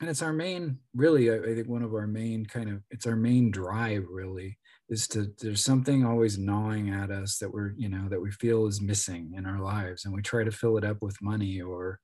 and 0.00 0.10
it's 0.10 0.22
our 0.22 0.32
main 0.32 0.78
really 0.94 1.32
i 1.32 1.54
think 1.54 1.68
one 1.68 1.82
of 1.82 1.94
our 1.94 2.06
main 2.06 2.44
kind 2.44 2.68
of 2.68 2.82
it's 2.90 3.06
our 3.06 3.16
main 3.16 3.50
drive 3.50 4.04
really 4.10 4.58
is 4.88 5.08
to 5.08 5.32
there's 5.40 5.64
something 5.64 6.04
always 6.04 6.38
gnawing 6.38 6.90
at 6.90 7.10
us 7.10 7.38
that 7.38 7.52
we're 7.52 7.72
you 7.76 7.88
know 7.88 8.08
that 8.08 8.20
we 8.20 8.30
feel 8.30 8.66
is 8.66 8.80
missing 8.80 9.32
in 9.36 9.46
our 9.46 9.60
lives 9.60 10.04
and 10.04 10.14
we 10.14 10.22
try 10.22 10.44
to 10.44 10.50
fill 10.50 10.76
it 10.76 10.84
up 10.84 10.98
with 11.00 11.20
money 11.22 11.60
or 11.60 11.98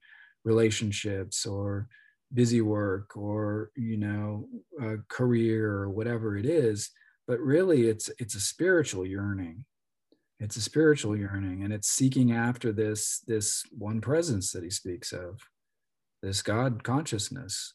relationships 0.44 1.46
or 1.46 1.88
busy 2.32 2.60
work 2.62 3.16
or 3.16 3.70
you 3.76 3.96
know 3.96 4.48
a 4.80 4.96
career 5.08 5.70
or 5.70 5.90
whatever 5.90 6.36
it 6.36 6.46
is 6.46 6.90
but 7.26 7.40
really 7.40 7.88
it's 7.88 8.10
it's 8.18 8.34
a 8.34 8.40
spiritual 8.40 9.06
yearning. 9.06 9.64
It's 10.40 10.56
a 10.56 10.60
spiritual 10.60 11.16
yearning 11.16 11.62
and 11.62 11.72
it's 11.72 11.88
seeking 11.88 12.32
after 12.32 12.72
this 12.72 13.20
this 13.26 13.64
one 13.76 14.00
presence 14.00 14.52
that 14.52 14.64
he 14.64 14.70
speaks 14.70 15.12
of 15.12 15.40
this 16.22 16.42
god 16.42 16.82
consciousness. 16.82 17.74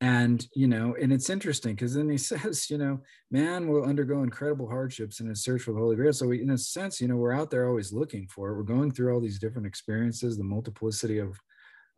And 0.00 0.46
you 0.54 0.66
know 0.66 0.94
and 1.00 1.12
it's 1.12 1.30
interesting 1.30 1.74
because 1.74 1.94
then 1.94 2.10
he 2.10 2.18
says 2.30 2.68
you 2.68 2.76
know 2.78 3.00
man 3.30 3.68
will 3.68 3.84
undergo 3.84 4.22
incredible 4.22 4.68
hardships 4.68 5.20
in 5.20 5.28
his 5.28 5.42
search 5.42 5.62
for 5.62 5.72
the 5.72 5.80
holy 5.80 5.96
grail. 5.96 6.12
So 6.12 6.26
we, 6.26 6.42
in 6.42 6.50
a 6.50 6.58
sense 6.58 7.00
you 7.00 7.08
know 7.08 7.16
we're 7.16 7.32
out 7.32 7.50
there 7.50 7.68
always 7.68 7.92
looking 7.92 8.26
for 8.28 8.50
it. 8.50 8.56
We're 8.56 8.62
going 8.62 8.90
through 8.90 9.12
all 9.12 9.20
these 9.20 9.38
different 9.38 9.66
experiences 9.66 10.36
the 10.36 10.44
multiplicity 10.44 11.18
of 11.18 11.38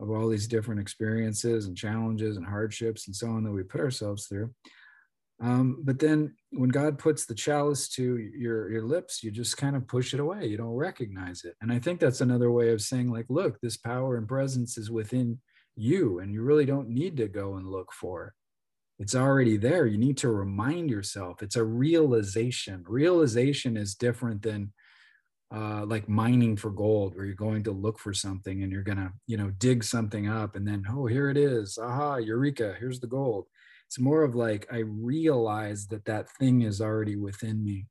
of 0.01 0.11
all 0.11 0.29
these 0.29 0.49
different 0.49 0.81
experiences 0.81 1.67
and 1.67 1.77
challenges 1.77 2.37
and 2.37 2.47
hardships 2.47 3.07
and 3.07 3.15
so 3.15 3.29
on 3.29 3.45
that 3.45 3.53
we 3.53 3.63
put 3.63 3.81
ourselves 3.81 4.27
through. 4.27 4.51
Um, 5.43 5.83
but 5.83 5.99
then 5.99 6.35
when 6.51 6.71
god 6.71 6.97
puts 6.99 7.27
the 7.27 7.35
chalice 7.35 7.89
to 7.91 8.17
your 8.17 8.71
your 8.71 8.83
lips 8.83 9.25
you 9.25 9.33
just 9.33 9.57
kind 9.57 9.75
of 9.75 9.89
push 9.89 10.15
it 10.15 10.21
away. 10.21 10.47
You 10.47 10.57
don't 10.57 10.75
recognize 10.75 11.45
it. 11.45 11.55
And 11.61 11.73
i 11.73 11.79
think 11.79 11.99
that's 11.99 12.21
another 12.21 12.51
way 12.51 12.71
of 12.71 12.81
saying 12.81 13.11
like 13.11 13.27
look 13.29 13.61
this 13.61 13.77
power 13.77 14.17
and 14.17 14.29
presence 14.29 14.79
is 14.79 14.91
within 14.91 15.41
you 15.77 16.21
and 16.21 16.33
you 16.33 16.43
really 16.43 16.67
don't 16.67 16.89
need 16.89 17.17
to 17.17 17.29
go 17.29 17.55
and 17.57 17.69
look 17.69 17.93
for 17.93 18.27
it. 18.27 18.33
It's 19.01 19.15
already 19.17 19.57
there. 19.57 19.87
You 19.87 19.99
need 19.99 20.19
to 20.19 20.31
remind 20.31 20.89
yourself. 20.89 21.43
It's 21.43 21.57
a 21.57 21.65
realization. 21.65 22.85
Realization 22.87 23.77
is 23.77 23.97
different 23.97 24.43
than 24.43 24.73
uh, 25.55 25.87
like 25.87 26.09
mining 26.09 26.57
for 26.57 26.71
gold 26.71 27.15
where 27.15 27.25
you're 27.25 27.35
going 27.35 27.63
to 27.63 27.71
look 27.71 27.99
for 27.99 28.13
something 28.13 28.63
and 28.63 28.73
you're 28.73 28.83
gonna 28.83 29.13
you 29.27 29.37
know 29.37 29.51
dig 29.59 29.85
something 29.85 30.29
up 30.29 30.57
and 30.57 30.67
then 30.67 30.83
oh 30.91 31.07
here 31.07 31.31
it 31.31 31.37
is. 31.37 31.79
Aha 31.79 32.17
eureka 32.17 32.75
here's 32.79 32.99
the 32.99 33.07
gold. 33.07 33.47
It's 33.87 34.01
more 34.01 34.23
of 34.23 34.35
like 34.35 34.67
i 34.73 34.79
realize 34.79 35.87
that 35.89 36.05
that 36.07 36.29
thing 36.39 36.63
is 36.63 36.81
already 36.81 37.17
within 37.17 37.65
me. 37.65 37.87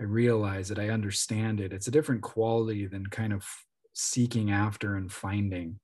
I 0.00 0.04
realize 0.04 0.70
it 0.70 0.78
i 0.78 0.88
understand 0.88 1.60
it. 1.60 1.72
It's 1.72 1.88
a 1.88 1.92
different 1.92 2.22
quality 2.22 2.86
than 2.86 3.06
kind 3.06 3.32
of 3.34 3.44
seeking 3.92 4.50
after 4.50 4.96
and 4.96 5.12
finding. 5.12 5.78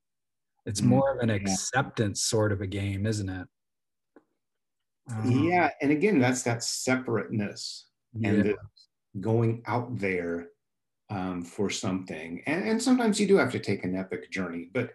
It's 0.64 0.80
mm, 0.80 0.86
more 0.86 1.14
of 1.14 1.18
an 1.18 1.30
acceptance 1.30 2.22
sort 2.22 2.50
of 2.50 2.62
a 2.62 2.66
game, 2.66 3.04
isn't 3.04 3.28
it? 3.28 3.46
Um, 5.10 5.44
yeah, 5.44 5.68
and 5.82 5.90
again, 5.90 6.18
that's 6.18 6.42
that 6.44 6.62
separateness 6.62 7.88
yeah. 8.14 8.30
and 8.30 8.54
going 9.20 9.62
out 9.66 9.98
there 9.98 10.48
um, 11.14 11.42
for 11.42 11.70
something. 11.70 12.42
And, 12.46 12.68
and 12.68 12.82
sometimes 12.82 13.20
you 13.20 13.26
do 13.26 13.36
have 13.36 13.52
to 13.52 13.60
take 13.60 13.84
an 13.84 13.96
epic 13.96 14.30
journey, 14.30 14.68
but 14.74 14.90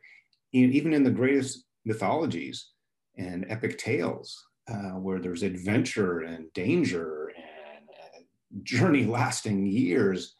even 0.51 0.93
in 0.93 1.03
the 1.03 1.11
greatest 1.11 1.65
mythologies 1.85 2.71
and 3.17 3.45
epic 3.49 3.77
tales 3.77 4.45
uh, 4.69 4.99
where 4.99 5.19
there's 5.19 5.43
adventure 5.43 6.21
and 6.21 6.51
danger 6.53 7.31
and, 7.35 7.89
and 8.15 8.65
journey 8.65 9.05
lasting 9.17 9.65
years. 9.65 10.35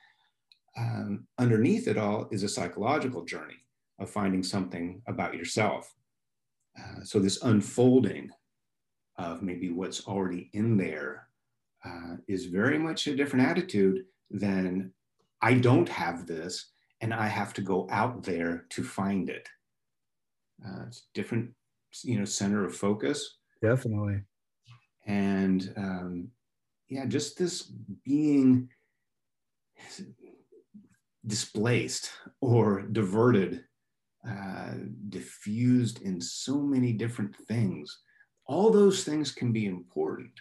Um, 0.78 1.28
underneath 1.38 1.88
it 1.88 1.98
all 1.98 2.28
is 2.32 2.44
a 2.44 2.50
psychological 2.50 3.24
journey 3.24 3.66
of 4.00 4.10
finding 4.10 4.44
something 4.44 5.02
about 5.08 5.36
yourself. 5.36 5.94
Uh, 6.78 7.04
so, 7.04 7.20
this 7.20 7.42
unfolding 7.42 8.30
of 9.18 9.42
maybe 9.42 9.72
what's 9.72 10.08
already 10.08 10.50
in 10.54 10.78
there 10.78 11.28
uh, 11.84 12.16
is 12.28 12.46
very 12.46 12.78
much 12.78 13.08
a 13.08 13.16
different 13.16 13.46
attitude 13.46 14.06
than 14.30 14.94
I 15.42 15.56
don't 15.56 15.90
have 15.90 16.28
this 16.28 16.72
and 17.02 17.14
I 17.14 17.28
have 17.28 17.54
to 17.56 17.62
go 17.62 17.88
out 17.90 18.24
there 18.24 18.66
to 18.72 18.84
find 18.84 19.30
it. 19.30 19.48
Uh, 20.66 20.84
it's 20.88 21.08
different, 21.14 21.52
you 22.04 22.20
know, 22.20 22.26
center 22.26 22.66
of 22.66 22.76
focus. 22.76 23.38
Definitely. 23.62 24.22
And 25.06 25.74
um, 25.78 26.28
yeah, 26.90 27.06
just 27.06 27.38
this 27.38 27.64
being 28.04 28.70
displaced 31.26 32.12
or 32.42 32.82
diverted, 32.82 33.64
uh, 34.28 34.74
diffused 35.08 36.02
in 36.02 36.20
so 36.20 36.60
many 36.60 36.92
different 36.92 37.36
things. 37.48 38.00
All 38.46 38.70
those 38.70 39.04
things 39.04 39.32
can 39.32 39.54
be 39.54 39.66
important. 39.66 40.32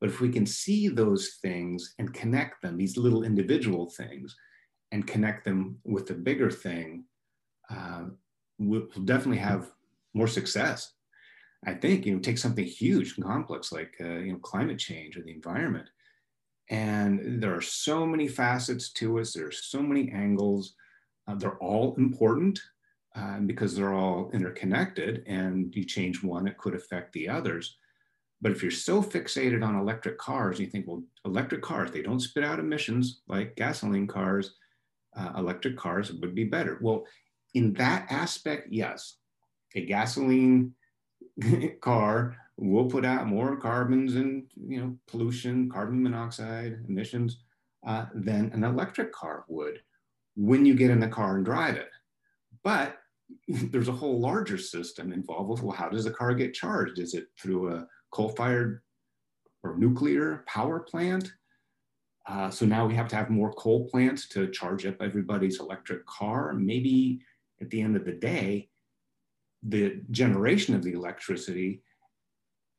But 0.00 0.08
if 0.08 0.20
we 0.20 0.30
can 0.30 0.46
see 0.46 0.88
those 0.88 1.38
things 1.42 1.94
and 1.98 2.14
connect 2.14 2.62
them, 2.62 2.76
these 2.76 2.96
little 2.96 3.22
individual 3.22 3.90
things, 3.90 4.34
and 4.92 5.06
connect 5.06 5.44
them 5.44 5.78
with 5.84 6.06
the 6.06 6.14
bigger 6.14 6.50
thing, 6.50 7.04
uh, 7.68 8.04
we'll 8.58 8.88
definitely 9.04 9.38
have 9.38 9.70
more 10.14 10.26
success. 10.26 10.92
I 11.66 11.74
think 11.74 12.06
you 12.06 12.14
know 12.14 12.20
take 12.20 12.38
something 12.38 12.64
huge 12.64 13.16
and 13.16 13.26
complex 13.26 13.70
like 13.70 13.94
uh, 14.00 14.18
you 14.18 14.32
know 14.32 14.38
climate 14.38 14.78
change 14.78 15.16
or 15.16 15.22
the 15.22 15.34
environment, 15.34 15.88
and 16.70 17.42
there 17.42 17.54
are 17.54 17.60
so 17.60 18.06
many 18.06 18.28
facets 18.28 18.92
to 18.94 19.20
us. 19.20 19.34
There 19.34 19.48
are 19.48 19.52
so 19.52 19.82
many 19.82 20.10
angles. 20.10 20.74
Uh, 21.28 21.34
they're 21.34 21.58
all 21.58 21.94
important 21.96 22.58
uh, 23.14 23.40
because 23.40 23.76
they're 23.76 23.94
all 23.94 24.30
interconnected, 24.32 25.22
and 25.26 25.74
you 25.76 25.84
change 25.84 26.22
one, 26.22 26.48
it 26.48 26.58
could 26.58 26.74
affect 26.74 27.12
the 27.12 27.28
others. 27.28 27.76
But 28.42 28.52
if 28.52 28.62
you're 28.62 28.70
so 28.70 29.02
fixated 29.02 29.64
on 29.66 29.76
electric 29.76 30.18
cars, 30.18 30.58
you 30.58 30.66
think, 30.66 30.86
well, 30.86 31.02
electric 31.24 31.62
cars, 31.62 31.90
they 31.90 32.02
don't 32.02 32.20
spit 32.20 32.44
out 32.44 32.58
emissions 32.58 33.20
like 33.28 33.56
gasoline 33.56 34.06
cars 34.06 34.54
uh, 35.16 35.32
electric 35.36 35.76
cars 35.76 36.12
would 36.12 36.34
be 36.34 36.44
better. 36.44 36.78
Well, 36.80 37.04
in 37.54 37.72
that 37.74 38.06
aspect, 38.10 38.68
yes, 38.70 39.16
a 39.74 39.84
gasoline 39.84 40.74
car 41.80 42.36
will 42.56 42.86
put 42.86 43.04
out 43.04 43.26
more 43.26 43.56
carbons 43.56 44.16
and 44.16 44.44
you 44.68 44.80
know 44.80 44.96
pollution, 45.06 45.70
carbon 45.70 46.02
monoxide 46.02 46.84
emissions 46.88 47.38
uh, 47.86 48.06
than 48.14 48.50
an 48.52 48.64
electric 48.64 49.12
car 49.12 49.44
would 49.48 49.80
when 50.36 50.64
you 50.64 50.74
get 50.74 50.90
in 50.90 51.00
the 51.00 51.08
car 51.08 51.36
and 51.36 51.44
drive 51.44 51.76
it. 51.76 51.90
But 52.62 52.98
there's 53.48 53.88
a 53.88 53.92
whole 53.92 54.20
larger 54.20 54.58
system 54.58 55.12
involved 55.12 55.50
with 55.50 55.62
well, 55.62 55.76
how 55.76 55.88
does 55.88 56.04
the 56.04 56.10
car 56.10 56.34
get 56.34 56.54
charged? 56.54 56.98
Is 56.98 57.14
it 57.14 57.26
through 57.40 57.72
a 57.74 57.86
coal-fired 58.10 58.82
or 59.62 59.76
nuclear 59.76 60.44
power 60.46 60.80
plant? 60.80 61.32
Uh, 62.26 62.50
so 62.50 62.66
now 62.66 62.86
we 62.86 62.94
have 62.94 63.08
to 63.08 63.16
have 63.16 63.30
more 63.30 63.52
coal 63.54 63.88
plants 63.88 64.28
to 64.28 64.48
charge 64.50 64.86
up 64.86 64.96
everybody's 65.00 65.60
electric 65.60 66.06
car. 66.06 66.52
Maybe 66.54 67.20
at 67.60 67.70
the 67.70 67.80
end 67.80 67.96
of 67.96 68.04
the 68.04 68.12
day, 68.12 68.68
the 69.62 70.00
generation 70.10 70.74
of 70.74 70.82
the 70.82 70.92
electricity 70.92 71.82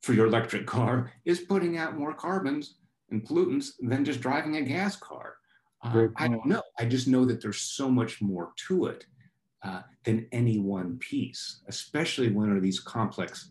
for 0.02 0.13
your 0.13 0.28
electric 0.28 0.65
car 0.65 1.12
is 1.26 1.41
putting 1.41 1.78
out 1.78 1.98
more 1.98 2.13
carbons 2.13 2.76
and 3.12 3.24
pollutants 3.24 3.72
than 3.80 4.06
just 4.06 4.22
driving 4.22 4.56
a 4.58 4.62
gas 4.62 4.96
car. 4.96 5.36
Uh, 5.84 6.08
I 6.15 6.28
don't 6.28 6.46
know. 6.46 6.62
I 6.80 6.86
just 6.86 7.08
know 7.08 7.26
that 7.26 7.41
there's 7.41 7.62
so 7.62 7.89
much 7.89 8.22
more 8.22 8.54
to 8.67 8.86
it 8.86 9.06
uh, 9.63 9.82
than 10.06 10.28
any 10.32 10.60
one 10.60 10.98
piece, 11.00 11.62
especially 11.67 12.30
when 12.30 12.50
are 12.52 12.60
these 12.60 12.80
complex 12.80 13.50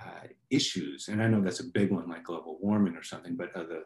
uh, 0.00 0.28
issues. 0.50 1.08
And 1.08 1.22
I 1.22 1.26
know 1.26 1.40
that's 1.40 1.60
a 1.60 1.64
big 1.64 1.90
one 1.90 2.08
like 2.08 2.24
global 2.24 2.58
warming 2.60 2.96
or 2.96 3.02
something, 3.02 3.36
but 3.36 3.52
the 3.54 3.84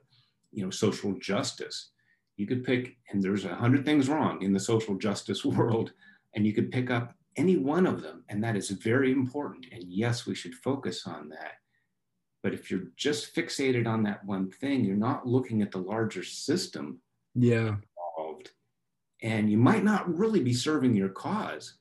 you 0.53 0.65
know, 0.65 0.71
social 0.71 1.13
justice. 1.15 1.91
You 2.37 2.47
could 2.47 2.65
pick, 2.65 2.97
and 3.11 3.23
there's 3.23 3.45
a 3.45 3.55
hundred 3.55 3.85
things 3.85 4.09
wrong 4.09 4.43
in 4.43 4.53
the 4.53 4.61
social 4.61 4.97
justice 4.97 5.45
world, 5.45 5.93
and 6.35 6.47
you 6.47 6.53
could 6.53 6.71
pick 6.71 6.91
up 6.91 7.15
any 7.37 7.57
one 7.57 7.87
of 7.87 8.03
them, 8.03 8.25
and 8.29 8.43
that 8.43 8.57
is 8.57 8.71
very 8.71 9.13
important. 9.13 9.67
And 9.73 9.85
yes, 9.87 10.27
we 10.27 10.35
should 10.35 10.55
focus 10.55 11.07
on 11.07 11.29
that. 11.31 11.55
But 12.43 12.55
if 12.55 12.71
you're 12.71 12.89
just 12.97 13.35
fixated 13.35 13.87
on 13.87 14.03
that 14.05 14.25
one 14.25 14.51
thing, 14.51 14.85
you're 14.85 14.97
not 14.97 15.27
looking 15.27 15.61
at 15.61 15.71
the 15.71 15.79
larger 15.79 16.25
system 16.25 17.01
yeah. 17.35 17.77
involved, 18.19 18.51
and 19.23 19.51
you 19.51 19.59
might 19.59 19.85
not 19.85 20.13
really 20.13 20.41
be 20.41 20.55
serving 20.55 20.95
your 20.95 21.11
cause. 21.11 21.75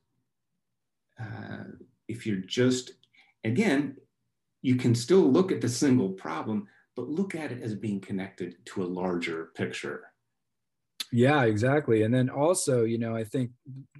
Uh, 1.19 1.63
if 2.07 2.25
you're 2.25 2.37
just, 2.37 2.91
again, 3.43 3.95
you 4.61 4.75
can 4.75 4.93
still 4.95 5.31
look 5.31 5.51
at 5.51 5.61
the 5.61 5.69
single 5.69 6.09
problem, 6.09 6.67
but 6.95 7.09
look 7.09 7.35
at 7.35 7.51
it 7.51 7.61
as 7.61 7.75
being 7.75 8.01
connected 8.01 8.55
to 8.65 8.83
a 8.83 8.85
larger 8.85 9.51
picture. 9.55 10.11
Yeah, 11.11 11.43
exactly. 11.43 12.03
And 12.03 12.13
then 12.13 12.29
also, 12.29 12.83
you 12.83 12.97
know, 12.97 13.15
I 13.15 13.23
think 13.23 13.51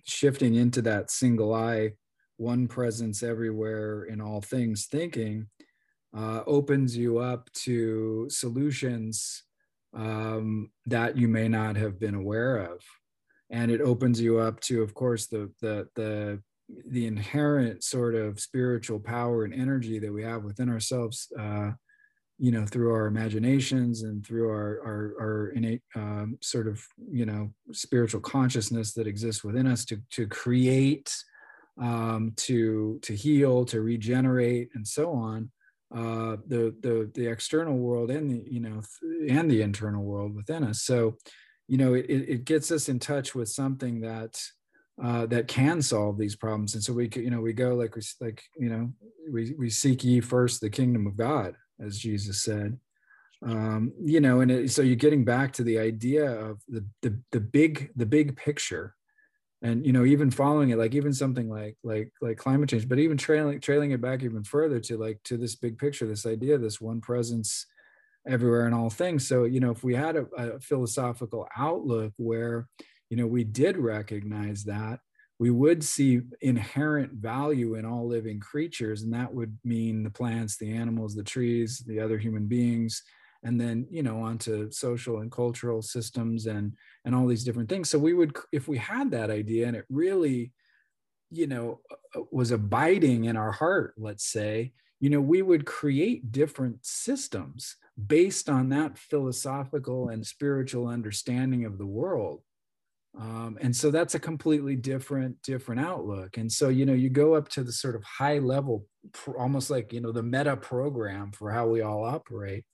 shifting 0.04 0.56
into 0.56 0.82
that 0.84 1.10
single 1.10 1.54
eye, 1.54 1.93
one 2.38 2.67
presence 2.67 3.24
everywhere 3.24 4.04
in 4.04 4.22
all 4.22 4.41
things 4.41 4.86
thinking 4.86 5.48
uh, 6.15 6.41
opens 6.45 6.95
you 6.95 7.19
up 7.19 7.52
to 7.54 8.28
solutions 8.30 9.43
um, 9.93 10.69
that 10.86 11.17
you 11.17 11.28
may 11.28 11.48
not 11.48 11.76
have 11.76 12.00
been 12.00 12.15
aware 12.15 12.58
of. 12.58 12.82
And 13.50 13.72
it 13.72 13.82
opens 13.82 14.22
you 14.22 14.38
up 14.38 14.60
to, 14.62 14.84
of 14.84 14.93
course, 14.93 15.26
the 15.28 15.52
the 15.60 15.88
the 15.95 16.41
the 16.88 17.08
inherent 17.08 17.84
sort 17.84 18.16
of 18.16 18.40
spiritual 18.40 19.00
power 19.00 19.44
and 19.44 19.54
energy 19.54 20.00
that 20.00 20.14
we 20.14 20.24
have 20.24 20.44
within 20.44 20.70
ourselves 20.70 21.28
uh, 21.40 21.72
you 22.38 22.52
know 22.52 22.66
through 22.66 22.94
our 22.94 23.08
imaginations 23.08 24.04
and 24.04 24.26
through 24.26 24.50
our 24.50 24.80
our, 24.86 25.14
our 25.20 25.50
innate 25.50 25.82
um, 25.96 26.38
sort 26.42 26.68
of 26.68 26.82
you 27.12 27.26
know 27.26 27.52
spiritual 27.72 28.22
consciousness 28.22 28.94
that 28.94 29.08
exists 29.08 29.44
within 29.44 29.68
us 29.68 29.84
to 29.86 30.00
to 30.12 30.28
create 30.28 31.14
um, 31.82 32.34
to 32.36 33.00
to 33.02 33.16
heal 33.16 33.66
to 33.66 33.82
regenerate 33.82 34.70
and 34.76 34.88
so 34.88 35.12
on 35.12 35.50
uh, 35.96 36.38
the 36.48 36.76
the 36.82 37.10
the 37.16 37.28
external 37.28 37.76
world 37.76 38.12
and 38.12 38.30
the 38.30 38.44
you 38.50 38.60
know 38.60 38.82
and 39.28 39.50
the 39.50 39.62
internal 39.62 40.04
world 40.04 40.36
within 40.36 40.64
us. 40.64 40.84
So 40.84 41.18
you 41.68 41.78
know 41.78 41.96
it, 41.96 42.06
it 42.08 42.46
gets 42.46 42.72
us 42.72 42.90
in 42.90 43.00
touch 43.00 43.34
with 43.34 43.50
something 43.50 44.02
that 44.02 44.40
uh, 45.02 45.26
that 45.26 45.48
can 45.48 45.82
solve 45.82 46.18
these 46.18 46.36
problems 46.36 46.74
and 46.74 46.84
so 46.84 46.92
we 46.92 47.10
you 47.16 47.30
know 47.30 47.42
we 47.42 47.54
go 47.54 47.74
like 47.76 47.96
we 47.96 48.02
like 48.20 48.44
you 48.58 48.70
know 48.70 48.92
we 49.32 49.56
we 49.58 49.70
seek 49.70 50.04
ye 50.04 50.20
first 50.20 50.60
the 50.60 50.70
kingdom 50.70 51.08
of 51.08 51.16
god 51.16 51.56
as 51.80 51.98
Jesus 51.98 52.42
said. 52.42 52.78
Um, 53.46 53.94
you 54.04 54.20
know, 54.20 54.42
and 54.42 54.52
it, 54.52 54.72
so 54.72 54.82
you're 54.82 54.96
getting 54.96 55.24
back 55.24 55.54
to 55.54 55.64
the 55.64 55.80
idea 55.80 56.30
of 56.30 56.62
the, 56.68 56.86
the 57.02 57.20
the 57.32 57.40
big 57.40 57.90
the 57.96 58.06
big 58.06 58.36
picture, 58.36 58.96
and 59.62 59.86
you 59.86 59.94
know, 59.94 60.04
even 60.04 60.30
following 60.30 60.72
it, 60.72 60.78
like 60.78 60.94
even 60.94 61.14
something 61.14 61.50
like 61.50 61.78
like 61.84 62.12
like 62.22 62.38
climate 62.38 62.70
change, 62.70 62.90
but 62.90 63.00
even 63.00 63.18
trailing 63.18 63.62
trailing 63.62 63.92
it 63.92 64.02
back 64.02 64.24
even 64.24 64.44
further 64.44 64.82
to 64.82 64.98
like 64.98 65.22
to 65.24 65.38
this 65.38 65.56
big 65.56 65.78
picture, 65.78 66.06
this 66.06 66.26
idea, 66.26 66.58
this 66.58 66.82
one 66.82 67.00
presence 67.00 67.66
everywhere 68.28 68.68
in 68.68 68.74
all 68.74 68.90
things. 68.90 69.26
So 69.26 69.46
you 69.46 69.62
know, 69.62 69.72
if 69.72 69.86
we 69.86 69.96
had 69.96 70.18
a, 70.18 70.26
a 70.38 70.60
philosophical 70.60 71.48
outlook 71.56 72.12
where 72.18 72.68
you 73.10 73.17
know 73.17 73.28
we 73.28 73.43
did 73.43 73.78
recognize 73.78 74.63
that. 74.65 75.00
We 75.39 75.52
would 75.52 75.86
see 75.86 76.22
inherent 76.41 77.13
value 77.13 77.76
in 77.76 77.86
all 77.86 78.06
living 78.06 78.41
creatures 78.41 79.04
and 79.04 79.13
that 79.13 79.34
would 79.34 79.58
mean 79.63 80.04
the 80.04 80.10
plants 80.10 80.58
the 80.58 80.74
animals 80.74 81.15
the 81.15 81.24
trees 81.24 81.82
the 81.88 82.00
other 82.02 82.17
human 82.17 82.48
beings 82.48 83.02
and 83.43 83.60
then 83.60 83.88
you 83.89 84.04
know 84.04 84.22
onto 84.22 84.69
social 84.72 85.19
and 85.19 85.32
cultural 85.32 85.82
systems 85.82 86.45
and 86.45 86.74
and 87.06 87.15
all 87.15 87.26
these 87.26 87.43
different 87.43 87.69
things. 87.69 87.89
So 87.89 87.98
we 87.98 88.13
would 88.13 88.36
if 88.52 88.67
we 88.67 88.78
had 88.78 89.12
that 89.12 89.30
idea 89.30 89.67
and 89.67 89.76
it 89.76 89.86
really 89.89 90.52
you 91.32 91.48
know 91.48 91.80
was 92.32 92.52
abiding 92.52 93.26
in 93.26 93.38
our 93.38 93.52
heart 93.52 93.93
let's 93.98 94.26
say 94.26 94.74
you 95.00 95.10
know 95.10 95.22
we 95.22 95.41
would 95.41 95.65
create 95.65 96.32
different 96.32 96.84
systems 96.84 97.76
based 98.08 98.50
on 98.50 98.69
that 98.69 98.98
philosophical 98.98 100.10
and 100.10 100.26
spiritual 100.26 100.88
understanding 100.88 101.65
of 101.65 101.78
the 101.78 101.86
world 101.86 102.41
um, 103.17 103.58
and 103.60 103.76
so 103.76 103.89
that's 103.89 104.15
a 104.15 104.19
completely 104.19 104.76
different 104.76 105.41
different 105.41 105.82
outlook. 105.82 106.38
And 106.38 106.52
so 106.52 106.69
you 106.69 106.86
know 106.86 106.93
you 106.93 107.10
go 107.10 107.34
up 107.34 107.50
to 107.50 107.63
the 107.63 107.72
sort 107.72 107.95
of 107.95 108.04
high 108.04 108.39
level 108.39 108.86
almost 109.38 109.69
like 109.69 109.91
you 109.91 110.02
know 110.02 110.12
the 110.12 110.24
meta 110.24 110.56
program 110.56 111.32
for 111.32 111.52
how 111.52 111.67
we 111.67 111.82
all 111.82 112.04
operate. 112.04 112.65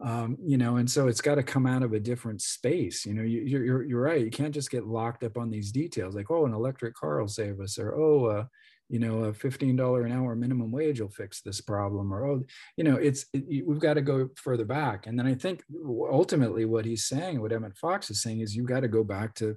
Um, 0.00 0.36
you 0.44 0.58
know 0.58 0.78
and 0.78 0.90
so 0.90 1.06
it's 1.06 1.20
got 1.20 1.36
to 1.36 1.44
come 1.44 1.64
out 1.64 1.84
of 1.84 1.92
a 1.92 2.00
different 2.00 2.42
space 2.42 3.06
you 3.06 3.14
know 3.14 3.22
you, 3.22 3.56
are 3.56 3.62
you're, 3.62 3.82
you're 3.84 4.00
right 4.00 4.20
you 4.20 4.32
can't 4.32 4.52
just 4.52 4.68
get 4.68 4.84
locked 4.84 5.22
up 5.22 5.38
on 5.38 5.48
these 5.48 5.70
details 5.70 6.16
like 6.16 6.28
oh 6.28 6.44
an 6.44 6.52
electric 6.52 6.94
car 6.96 7.20
will 7.20 7.28
save 7.28 7.60
us 7.60 7.78
or 7.78 7.94
oh 7.94 8.24
uh, 8.24 8.44
you 8.88 8.98
know 8.98 9.24
a 9.24 9.32
$15 9.32 10.04
an 10.04 10.10
hour 10.10 10.34
minimum 10.34 10.72
wage 10.72 11.00
will 11.00 11.08
fix 11.08 11.40
this 11.40 11.60
problem 11.60 12.12
or 12.12 12.26
oh 12.26 12.42
you 12.76 12.82
know 12.82 12.96
it's 12.96 13.26
it, 13.32 13.64
we've 13.64 13.78
got 13.78 13.94
to 13.94 14.02
go 14.02 14.28
further 14.34 14.64
back. 14.64 15.06
And 15.06 15.16
then 15.16 15.26
i 15.26 15.34
think 15.34 15.62
ultimately 16.10 16.64
what 16.64 16.84
he's 16.84 17.06
saying 17.06 17.40
what 17.40 17.52
emmett 17.52 17.76
fox 17.76 18.10
is 18.10 18.22
saying 18.22 18.40
is 18.40 18.56
you've 18.56 18.66
got 18.66 18.80
to 18.80 18.88
go 18.88 19.04
back 19.04 19.36
to 19.36 19.56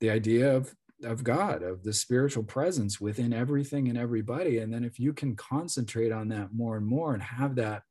the 0.00 0.10
idea 0.10 0.54
of 0.54 0.74
of 1.04 1.22
god 1.22 1.62
of 1.62 1.82
the 1.82 1.92
spiritual 1.92 2.42
presence 2.42 3.00
within 3.00 3.32
everything 3.32 3.88
and 3.88 3.98
everybody. 3.98 4.58
And 4.58 4.72
then 4.72 4.82
if 4.84 4.98
you 4.98 5.12
can 5.12 5.36
concentrate 5.36 6.10
on 6.10 6.28
that 6.28 6.54
more 6.54 6.76
and 6.76 6.86
more 6.86 7.12
and 7.12 7.22
have 7.22 7.56
that 7.56 7.82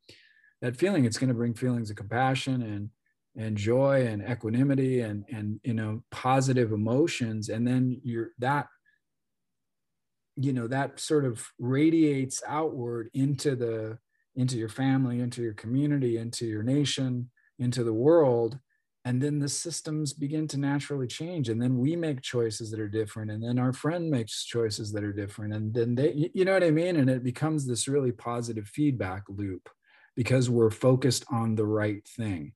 that 0.61 0.75
feeling 0.75 1.05
it's 1.05 1.17
going 1.17 1.27
to 1.27 1.35
bring 1.35 1.53
feelings 1.53 1.89
of 1.89 1.95
compassion 1.95 2.61
and 2.63 2.89
and 3.37 3.57
joy 3.57 4.07
and 4.07 4.23
equanimity 4.27 5.01
and 5.01 5.25
and 5.31 5.59
you 5.63 5.73
know 5.73 6.03
positive 6.11 6.71
emotions. 6.71 7.49
And 7.49 7.67
then 7.67 8.01
you're 8.03 8.31
that 8.39 8.67
you 10.35 10.53
know 10.53 10.67
that 10.67 10.99
sort 10.99 11.25
of 11.25 11.47
radiates 11.59 12.41
outward 12.47 13.09
into 13.13 13.55
the 13.55 13.97
into 14.35 14.57
your 14.57 14.69
family 14.69 15.21
into 15.21 15.41
your 15.41 15.53
community 15.53 16.17
into 16.17 16.45
your 16.45 16.61
nation 16.61 17.29
into 17.57 17.83
the 17.83 17.93
world 17.93 18.59
and 19.05 19.21
then 19.21 19.37
the 19.37 19.47
systems 19.47 20.13
begin 20.13 20.47
to 20.47 20.57
naturally 20.57 21.05
change 21.05 21.49
and 21.49 21.61
then 21.61 21.77
we 21.77 21.95
make 21.95 22.21
choices 22.21 22.71
that 22.71 22.79
are 22.79 22.89
different 22.89 23.29
and 23.29 23.41
then 23.41 23.59
our 23.59 23.71
friend 23.71 24.09
makes 24.09 24.43
choices 24.43 24.91
that 24.91 25.03
are 25.03 25.13
different 25.13 25.53
and 25.53 25.73
then 25.73 25.93
they 25.93 26.31
you 26.33 26.43
know 26.43 26.53
what 26.53 26.63
i 26.63 26.71
mean? 26.71 26.97
And 26.97 27.09
it 27.09 27.23
becomes 27.23 27.65
this 27.65 27.87
really 27.87 28.11
positive 28.11 28.67
feedback 28.67 29.23
loop 29.29 29.69
because 30.15 30.49
we're 30.49 30.71
focused 30.71 31.23
on 31.31 31.55
the 31.55 31.65
right 31.65 32.05
thing 32.07 32.53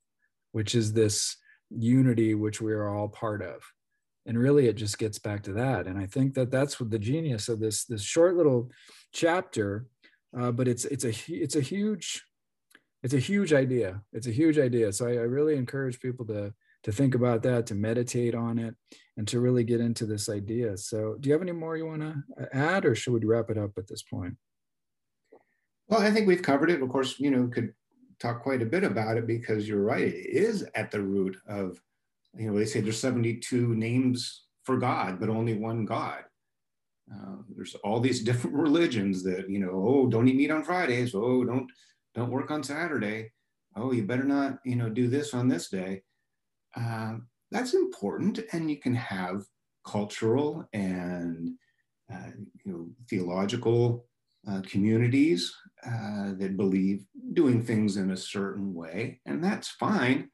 which 0.52 0.74
is 0.74 0.92
this 0.92 1.38
unity 1.70 2.34
which 2.34 2.60
we 2.60 2.74
are 2.74 2.90
all 2.90 3.08
part 3.08 3.44
of. 3.44 3.62
And 4.26 4.38
really 4.38 4.68
it 4.68 4.76
just 4.76 4.98
gets 4.98 5.20
back 5.20 5.44
to 5.44 5.54
that 5.54 5.86
and 5.88 5.98
i 5.98 6.08
think 6.08 6.34
that 6.34 6.52
that's 6.52 6.80
what 6.80 6.90
the 6.90 7.00
genius 7.00 7.48
of 7.48 7.60
this 7.60 7.86
this 7.86 8.02
short 8.02 8.36
little 8.36 8.72
chapter 9.14 9.86
uh, 10.40 10.52
but 10.52 10.68
it's 10.68 10.86
it's 10.86 11.06
a 11.06 11.14
it's 11.28 11.56
a 11.56 11.62
huge 11.62 12.24
it's 13.04 13.14
a 13.14 13.20
huge 13.20 13.54
idea 13.54 14.02
it's 14.14 14.28
a 14.28 14.32
huge 14.32 14.58
idea 14.58 14.92
so 14.92 15.08
I, 15.08 15.12
I 15.12 15.28
really 15.28 15.56
encourage 15.56 16.00
people 16.00 16.26
to 16.28 16.54
to 16.84 16.92
think 16.92 17.14
about 17.14 17.44
that 17.44 17.66
to 17.68 17.76
meditate 17.76 18.36
on 18.36 18.58
it 18.58 18.76
and 19.18 19.28
to 19.28 19.40
really 19.40 19.64
get 19.64 19.82
into 19.82 20.06
this 20.06 20.30
idea 20.30 20.78
so 20.78 21.16
do 21.20 21.30
you 21.30 21.34
have 21.34 21.42
any 21.42 21.52
more 21.52 21.78
you 21.78 21.86
want 21.86 22.02
to 22.02 22.24
add 22.54 22.86
or 22.86 22.96
should 22.96 23.14
we 23.14 23.26
wrap 23.26 23.50
it 23.50 23.58
up 23.58 23.72
at 23.78 23.88
this 23.88 24.04
point 24.04 24.36
well 25.88 26.02
i 26.02 26.12
think 26.12 26.28
we've 26.28 26.42
covered 26.42 26.70
it 26.72 26.82
of 26.82 26.90
course 26.90 27.20
you 27.20 27.32
know 27.32 27.48
could 27.48 27.74
talk 28.20 28.44
quite 28.44 28.62
a 28.62 28.66
bit 28.66 28.84
about 28.84 29.18
it 29.18 29.26
because 29.26 29.68
you're 29.68 29.82
right 29.82 30.08
it 30.08 30.30
is 30.30 30.66
at 30.76 30.92
the 30.92 31.02
root 31.02 31.38
of 31.48 31.80
you 32.36 32.50
know, 32.50 32.58
they 32.58 32.66
say 32.66 32.82
there's 32.82 33.00
72 33.00 33.76
names 33.76 34.46
for 34.64 34.78
God, 34.78 35.20
but 35.20 35.30
only 35.30 35.54
one 35.54 35.86
God. 35.86 36.24
Uh, 37.12 37.38
there's 37.56 37.76
all 37.76 38.00
these 38.00 38.24
different 38.24 38.56
religions 38.56 39.24
that, 39.24 39.50
you 39.50 39.60
know, 39.60 39.72
oh, 39.72 40.08
don't 40.08 40.28
eat 40.28 40.36
meat 40.36 40.52
on 40.52 40.64
Fridays. 40.64 41.16
Oh, 41.16 41.44
don't 41.44 41.70
don't 42.16 42.32
work 42.32 42.52
on 42.52 42.64
Saturday. 42.64 43.32
Oh, 43.76 43.92
you 43.92 44.04
better 44.04 44.24
not, 44.24 44.60
you 44.66 44.76
know, 44.76 44.90
do 44.90 45.08
this 45.08 45.34
on 45.34 45.48
this 45.48 45.70
day. 45.70 46.02
Uh, 46.76 47.18
that's 47.52 47.74
important, 47.74 48.40
and 48.52 48.70
you 48.70 48.78
can 48.78 48.96
have 48.96 49.44
cultural 49.86 50.68
and 50.74 51.52
uh, 52.14 52.32
you 52.64 52.72
know 52.72 52.88
theological 53.10 54.06
uh, 54.50 54.62
communities 54.68 55.54
uh, 55.86 56.34
that 56.38 56.58
believe 56.58 57.06
doing 57.34 57.64
things 57.64 57.98
in 57.98 58.12
a 58.12 58.18
certain 58.18 58.74
way, 58.74 59.20
and 59.26 59.44
that's 59.44 59.70
fine 59.70 60.30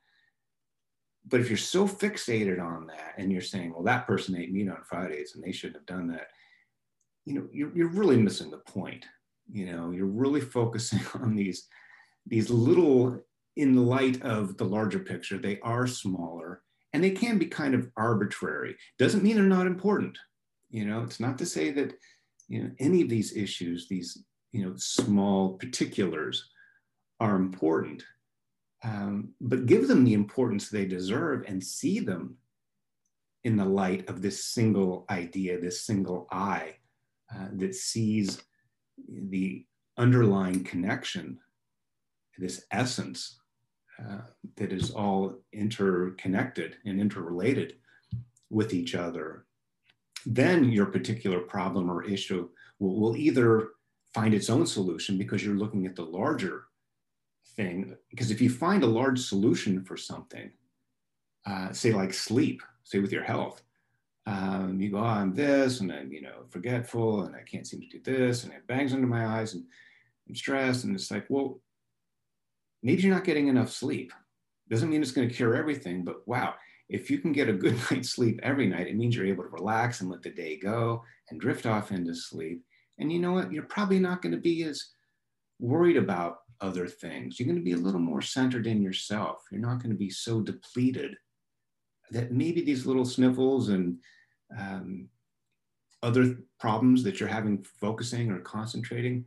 but 1.28 1.40
if 1.40 1.50
you're 1.50 1.58
so 1.58 1.88
fixated 1.88 2.62
on 2.62 2.88
that 2.88 3.16
and 3.18 3.32
you're 3.32 3.42
saying, 3.42 3.74
well, 3.74 3.84
that 3.84 4.06
person 4.06 4.38
ate 4.38 4.52
meat 4.52 4.70
on 4.70 4.84
Fridays 4.84 5.34
and 5.36 5.44
they 5.44 5.52
shouldn't 5.52 5.78
have 5.78 5.86
done 5.86 6.08
that, 6.08 6.28
you 7.26 7.34
know, 7.34 7.48
you're, 7.52 7.76
you're 7.76 7.90
really 7.90 8.18
missing 8.18 8.52
the 8.52 8.58
point. 8.58 9.06
You 9.52 9.72
know, 9.72 9.92
you're 9.92 10.06
really 10.06 10.42
focusing 10.42 11.02
on 11.22 11.36
these, 11.36 11.68
these 12.26 12.50
little, 12.50 13.20
in 13.56 13.86
light 13.86 14.22
of 14.22 14.58
the 14.58 14.66
larger 14.66 15.00
picture, 15.00 15.38
they 15.38 15.60
are 15.62 15.88
smaller 15.88 16.62
and 16.94 17.04
they 17.04 17.12
can 17.12 17.38
be 17.38 17.46
kind 17.46 17.76
of 17.76 17.90
arbitrary. 17.98 18.76
Doesn't 19.00 19.24
mean 19.24 19.36
they're 19.36 19.46
not 19.46 19.68
important. 19.68 20.18
You 20.70 20.86
know, 20.86 21.04
it's 21.04 21.20
not 21.20 21.38
to 21.40 21.46
say 21.46 21.72
that, 21.72 21.94
you 22.48 22.64
know, 22.64 22.72
any 22.80 23.02
of 23.02 23.10
these 23.10 23.36
issues, 23.36 23.88
these, 23.88 24.24
you 24.52 24.66
know, 24.66 24.74
small 24.78 25.58
particulars 25.58 26.50
are 27.20 27.36
important 27.36 28.04
um, 28.86 29.34
but 29.42 29.66
give 29.66 29.88
them 29.88 30.04
the 30.04 30.14
importance 30.14 30.70
they 30.70 30.86
deserve 30.86 31.44
and 31.48 31.64
see 31.64 32.00
them 32.00 32.38
in 33.44 33.58
the 33.58 33.66
light 33.66 34.08
of 34.08 34.22
this 34.22 34.46
single 34.46 35.06
idea, 35.10 35.60
this 35.60 35.82
single 35.82 36.28
eye 36.32 36.76
uh, 37.34 37.48
that 37.54 37.74
sees 37.74 38.44
the 39.08 39.66
underlying 39.98 40.64
connection, 40.64 41.40
this 42.38 42.66
essence 42.72 43.40
uh, 44.00 44.22
that 44.58 44.74
is 44.74 44.92
all 44.92 45.36
interconnected 45.54 46.76
and 46.86 47.00
interrelated 47.00 47.76
with 48.50 48.74
each 48.74 48.96
other. 48.96 49.46
Then 50.26 50.66
your 50.66 50.88
particular 50.88 51.40
problem 51.40 51.90
or 51.90 52.04
issue 52.04 52.50
will, 52.80 53.00
will 53.00 53.16
either 53.16 53.70
find 54.14 54.34
its 54.34 54.50
own 54.50 54.66
solution 54.66 55.18
because 55.18 55.46
you're 55.46 55.56
looking 55.56 55.86
at 55.86 55.96
the 55.96 56.04
larger 56.04 56.66
thing 57.56 57.96
because 58.10 58.32
if 58.32 58.42
you 58.42 58.50
find 58.50 58.84
a 58.84 58.88
large 58.88 59.20
solution 59.20 59.84
for 59.84 59.98
something, 59.98 60.52
uh, 61.46 61.72
say 61.72 61.94
like 61.94 62.14
sleep, 62.14 62.62
say 62.84 63.00
with 63.00 63.12
your 63.12 63.24
health, 63.24 63.62
um, 64.26 64.80
you 64.82 64.92
go, 64.92 64.98
oh, 64.98 65.04
I'm 65.04 65.34
this, 65.34 65.82
and 65.82 65.92
I'm 65.92 66.12
you 66.12 66.22
know 66.22 66.46
forgetful, 66.50 67.24
and 67.24 67.36
I 67.36 67.42
can't 67.42 67.68
seem 67.68 67.82
to 67.82 67.88
do 67.88 68.00
this, 68.00 68.44
and 68.44 68.52
I 68.52 68.56
have 68.56 68.68
bags 68.68 68.94
under 68.94 69.08
my 69.08 69.26
eyes, 69.26 69.54
and 69.54 69.64
I'm 70.28 70.36
stressed, 70.36 70.84
and 70.84 70.96
it's 70.96 71.12
like, 71.12 71.26
well, 71.30 71.60
maybe 72.82 73.04
you're 73.04 73.14
not 73.14 73.24
getting 73.24 73.48
enough 73.48 73.72
sleep. 73.72 74.12
Doesn't 74.70 74.90
mean 74.90 75.02
it's 75.02 75.12
going 75.12 75.30
to 75.30 75.34
cure 75.34 75.56
everything, 75.56 76.04
but 76.04 76.28
wow, 76.28 76.56
if 76.90 77.12
you 77.12 77.20
can 77.20 77.34
get 77.34 77.50
a 77.50 77.54
good 77.54 77.78
night's 77.92 78.10
sleep 78.10 78.40
every 78.42 78.68
night, 78.68 78.88
it 78.88 78.96
means 78.96 79.16
you're 79.16 79.28
able 79.28 79.44
to 79.44 79.50
relax 79.50 80.02
and 80.02 80.10
let 80.10 80.24
the 80.24 80.32
day 80.32 80.58
go 80.58 81.04
and 81.30 81.40
drift 81.40 81.66
off 81.66 81.92
into 81.92 82.16
sleep. 82.16 82.64
And 82.98 83.12
you 83.12 83.20
know 83.20 83.34
what? 83.34 83.52
You're 83.52 83.64
probably 83.64 84.00
not 84.00 84.22
going 84.22 84.32
to 84.32 84.42
be 84.42 84.64
as 84.64 84.84
worried 85.60 85.98
about 85.98 86.38
other 86.62 86.88
things. 86.88 87.40
You're 87.40 87.48
going 87.48 87.60
to 87.60 87.64
be 87.64 87.74
a 87.74 87.78
little 87.78 88.00
more 88.00 88.22
centered 88.22 88.68
in 88.68 88.82
yourself. 88.82 89.44
You're 89.52 89.62
not 89.62 89.82
going 89.82 89.92
to 89.92 89.98
be 89.98 90.10
so 90.10 90.42
depleted 90.42 91.16
that 92.12 92.32
maybe 92.32 92.62
these 92.62 92.86
little 92.86 93.06
sniffles 93.06 93.70
and 93.70 93.98
um, 94.58 95.08
other 96.04 96.38
problems 96.60 97.04
that 97.04 97.20
you're 97.20 97.30
having 97.30 97.64
focusing 97.80 98.32
or 98.32 98.40
concentrating, 98.40 99.26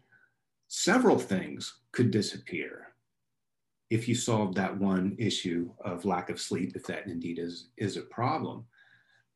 several 0.69 1.19
things 1.19 1.81
could 1.93 2.11
disappear 2.11 2.89
if 3.91 4.07
you 4.07 4.15
solve 4.15 4.55
that 4.55 4.77
one 4.77 5.17
issue 5.19 5.71
of 5.85 6.05
lack 6.05 6.29
of 6.31 6.41
sleep, 6.41 6.73
if 6.77 6.85
that 6.87 7.07
indeed 7.07 7.39
is, 7.39 7.69
is 7.79 7.97
a 7.97 8.03
problem. 8.03 8.65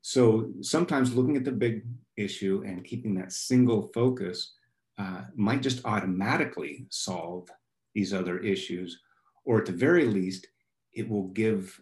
So 0.03 0.51
sometimes 0.61 1.15
looking 1.15 1.37
at 1.37 1.45
the 1.45 1.53
big 1.53 1.85
issue 2.17 2.63
and 2.67 2.85
keeping 2.85 3.15
that 3.15 3.33
single 3.33 3.91
focus 3.95 4.55
uh, 4.99 5.23
might 5.35 5.63
just 5.63 5.85
automatically 5.87 6.87
solve 6.91 7.49
these 7.95 8.13
other 8.13 8.39
issues, 8.39 9.01
or 9.45 9.59
at 9.59 9.67
the 9.67 9.73
very 9.73 10.07
least, 10.07 10.47
it 10.93 11.09
will 11.09 11.29
give 11.29 11.81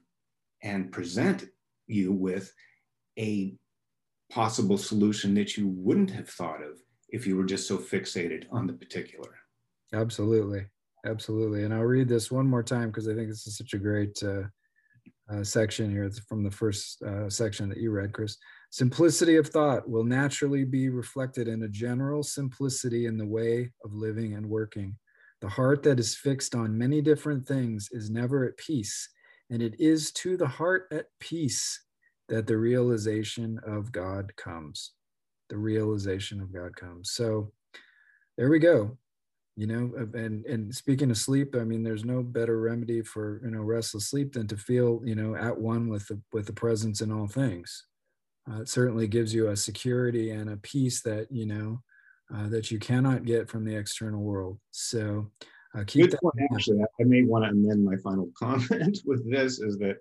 and 0.62 0.92
present 0.92 1.44
you 1.86 2.12
with 2.12 2.52
a 3.18 3.54
possible 4.30 4.78
solution 4.78 5.34
that 5.34 5.56
you 5.56 5.68
wouldn't 5.68 6.10
have 6.10 6.28
thought 6.28 6.62
of 6.62 6.78
if 7.08 7.26
you 7.26 7.36
were 7.36 7.44
just 7.44 7.66
so 7.66 7.76
fixated 7.76 8.44
on 8.52 8.66
the 8.66 8.72
particular. 8.72 9.34
Absolutely. 9.92 10.66
Absolutely. 11.06 11.64
And 11.64 11.72
I'll 11.72 11.82
read 11.82 12.08
this 12.08 12.30
one 12.30 12.46
more 12.46 12.62
time 12.62 12.88
because 12.88 13.08
I 13.08 13.14
think 13.14 13.28
this 13.28 13.46
is 13.46 13.56
such 13.56 13.74
a 13.74 13.78
great 13.78 14.22
uh, 14.22 14.42
uh, 15.32 15.42
section 15.42 15.90
here. 15.90 16.04
It's 16.04 16.18
from 16.20 16.44
the 16.44 16.50
first 16.50 17.02
uh, 17.02 17.28
section 17.30 17.68
that 17.70 17.78
you 17.78 17.90
read, 17.90 18.12
Chris. 18.12 18.36
Simplicity 18.70 19.36
of 19.36 19.48
thought 19.48 19.88
will 19.88 20.04
naturally 20.04 20.64
be 20.64 20.90
reflected 20.90 21.48
in 21.48 21.62
a 21.62 21.68
general 21.68 22.22
simplicity 22.22 23.06
in 23.06 23.16
the 23.16 23.26
way 23.26 23.72
of 23.84 23.92
living 23.92 24.34
and 24.34 24.46
working. 24.46 24.96
The 25.40 25.48
heart 25.48 25.82
that 25.84 25.98
is 25.98 26.14
fixed 26.14 26.54
on 26.54 26.76
many 26.76 27.00
different 27.00 27.46
things 27.46 27.88
is 27.92 28.10
never 28.10 28.44
at 28.44 28.58
peace, 28.58 29.08
and 29.50 29.62
it 29.62 29.74
is 29.78 30.12
to 30.12 30.36
the 30.36 30.46
heart 30.46 30.86
at 30.92 31.06
peace 31.18 31.82
that 32.28 32.46
the 32.46 32.56
realization 32.56 33.60
of 33.66 33.92
God 33.92 34.34
comes. 34.36 34.92
The 35.48 35.58
realization 35.58 36.40
of 36.40 36.52
God 36.54 36.76
comes. 36.76 37.10
So 37.10 37.50
there 38.38 38.48
we 38.48 38.60
go. 38.60 38.96
You 39.56 39.66
know, 39.66 39.92
and 40.14 40.46
and 40.46 40.74
speaking 40.74 41.10
of 41.10 41.18
sleep, 41.18 41.54
I 41.54 41.64
mean, 41.64 41.82
there's 41.82 42.04
no 42.04 42.22
better 42.22 42.60
remedy 42.60 43.02
for 43.02 43.42
you 43.44 43.50
know 43.50 43.60
restless 43.60 44.08
sleep 44.08 44.32
than 44.32 44.46
to 44.46 44.56
feel 44.56 45.02
you 45.04 45.14
know 45.14 45.34
at 45.34 45.58
one 45.58 45.88
with 45.88 46.06
the 46.06 46.20
with 46.32 46.46
the 46.46 46.52
presence 46.52 47.00
in 47.00 47.12
all 47.12 47.26
things. 47.26 47.84
Uh, 48.50 48.62
it 48.62 48.68
certainly 48.68 49.06
gives 49.06 49.34
you 49.34 49.48
a 49.48 49.56
security 49.56 50.30
and 50.30 50.48
a 50.48 50.56
peace 50.58 51.02
that 51.02 51.26
you 51.30 51.44
know 51.44 51.82
uh, 52.34 52.48
that 52.48 52.70
you 52.70 52.78
cannot 52.78 53.24
get 53.24 53.50
from 53.50 53.64
the 53.64 53.74
external 53.74 54.22
world. 54.22 54.58
So 54.70 55.30
uh, 55.74 55.84
Good. 55.84 56.16
Point, 56.20 56.34
actually, 56.52 56.82
I 56.82 57.04
may 57.04 57.22
want 57.22 57.44
to 57.44 57.50
amend 57.50 57.84
my 57.84 57.96
final 57.96 58.30
comment 58.38 58.98
with 59.04 59.30
this 59.30 59.60
is 59.60 59.78
that 59.78 59.96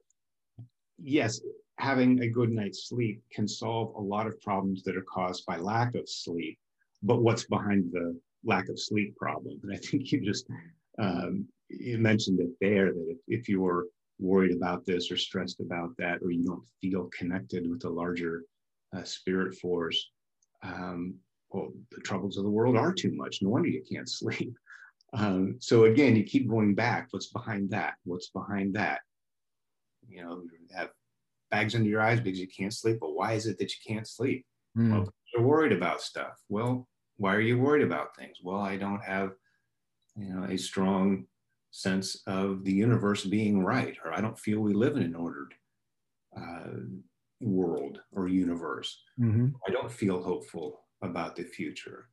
yes, 0.98 1.42
having 1.78 2.22
a 2.22 2.28
good 2.28 2.52
night's 2.52 2.90
sleep 2.90 3.22
can 3.32 3.48
solve 3.48 3.96
a 3.96 4.02
lot 4.02 4.28
of 4.28 4.40
problems 4.42 4.84
that 4.84 4.98
are 4.98 5.06
caused 5.12 5.46
by 5.46 5.58
lack 5.58 5.96
of 5.96 6.10
sleep. 6.10 6.58
but 7.04 7.22
what's 7.22 7.46
behind 7.46 7.92
the 7.92 8.20
lack 8.44 8.68
of 8.70 8.80
sleep 8.80 9.16
problem? 9.16 9.60
And 9.64 9.74
I 9.74 9.78
think 9.78 10.12
you 10.12 10.22
just 10.22 10.48
um, 10.98 11.48
you 11.70 11.98
mentioned 11.98 12.40
it 12.40 12.50
there 12.60 12.92
that 12.92 13.06
if, 13.10 13.18
if 13.28 13.50
you're 13.50 13.86
worried 14.20 14.56
about 14.56 14.86
this 14.86 15.12
or 15.12 15.18
stressed 15.18 15.62
about 15.62 15.96
that, 15.98 16.22
or 16.22 16.32
you 16.32 16.44
don't 16.44 16.66
feel 16.82 17.10
connected 17.18 17.70
with 17.70 17.82
the 17.82 17.90
larger 17.90 18.44
uh, 18.96 19.04
spirit 19.04 19.56
force, 19.56 20.10
um, 20.64 21.16
well, 21.52 21.72
the 21.92 22.02
troubles 22.02 22.38
of 22.38 22.44
the 22.44 22.50
world 22.50 22.76
are 22.76 22.94
too 22.94 23.12
much. 23.16 23.42
No 23.42 23.50
wonder 23.50 23.70
you 23.70 23.84
can't 23.90 24.10
sleep. 24.20 24.54
Um, 25.14 25.58
so 25.60 25.86
again, 25.86 26.16
you 26.16 26.24
keep 26.24 26.50
going 26.50 26.76
back. 26.76 27.08
What's 27.12 27.28
behind 27.28 27.72
that? 27.72 27.96
What's 28.04 28.30
behind 28.30 28.76
that? 28.76 29.00
You 30.08 30.24
know, 30.24 30.44
you 30.52 30.76
have 30.76 30.90
bags 31.52 31.76
under 31.76 31.90
your 31.90 32.02
eyes 32.02 32.20
because 32.20 32.40
you 32.40 32.48
can't 32.48 32.74
sleep. 32.74 32.98
But 33.00 33.16
why 33.16 33.34
is 33.34 33.48
it 33.48 33.58
that 33.60 33.72
you 33.72 33.94
can't 33.94 34.08
sleep? 34.08 34.46
Mm. 34.78 34.92
Well, 34.92 35.14
you're 35.34 35.46
worried 35.46 35.72
about 35.72 36.02
stuff. 36.02 36.34
Well, 36.48 36.88
why 37.18 37.36
are 37.36 37.42
you 37.42 37.60
worried 37.60 37.84
about 37.84 38.16
things? 38.16 38.38
Well, 38.44 38.60
I 38.60 38.78
don't 38.78 39.04
have, 39.04 39.32
you 40.16 40.34
know, 40.34 40.46
a 40.46 40.58
strong 40.58 41.26
sense 41.72 42.22
of 42.26 42.64
the 42.64 42.74
universe 42.74 43.26
being 43.26 43.64
right, 43.64 43.98
or 44.04 44.14
I 44.14 44.22
don't 44.22 44.40
feel 44.40 44.60
we 44.60 44.74
live 44.74 44.96
in 44.96 45.04
an 45.04 45.16
ordered 45.16 45.54
uh, 46.36 46.80
world 47.42 48.02
or 48.12 48.28
universe. 48.28 49.02
Mm-hmm. 49.20 49.50
I 49.68 49.72
don't 49.72 49.92
feel 49.92 50.22
hopeful 50.22 50.86
about 51.02 51.36
the 51.36 51.44
future. 51.44 52.10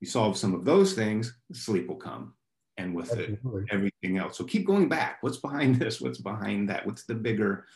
You 0.00 0.06
solve 0.06 0.36
some 0.36 0.54
of 0.54 0.64
those 0.64 0.94
things, 0.94 1.38
sleep 1.52 1.88
will 1.88 1.96
come, 1.96 2.34
and 2.76 2.94
with 2.94 3.10
Absolutely. 3.10 3.62
it, 3.62 3.68
everything 3.70 4.18
else. 4.18 4.38
So 4.38 4.44
keep 4.44 4.66
going 4.66 4.88
back. 4.88 5.18
What's 5.22 5.38
behind 5.38 5.76
this? 5.76 6.00
What's 6.00 6.20
behind 6.20 6.68
that? 6.68 6.86
What's 6.86 7.04
the 7.04 7.14
bigger, 7.14 7.66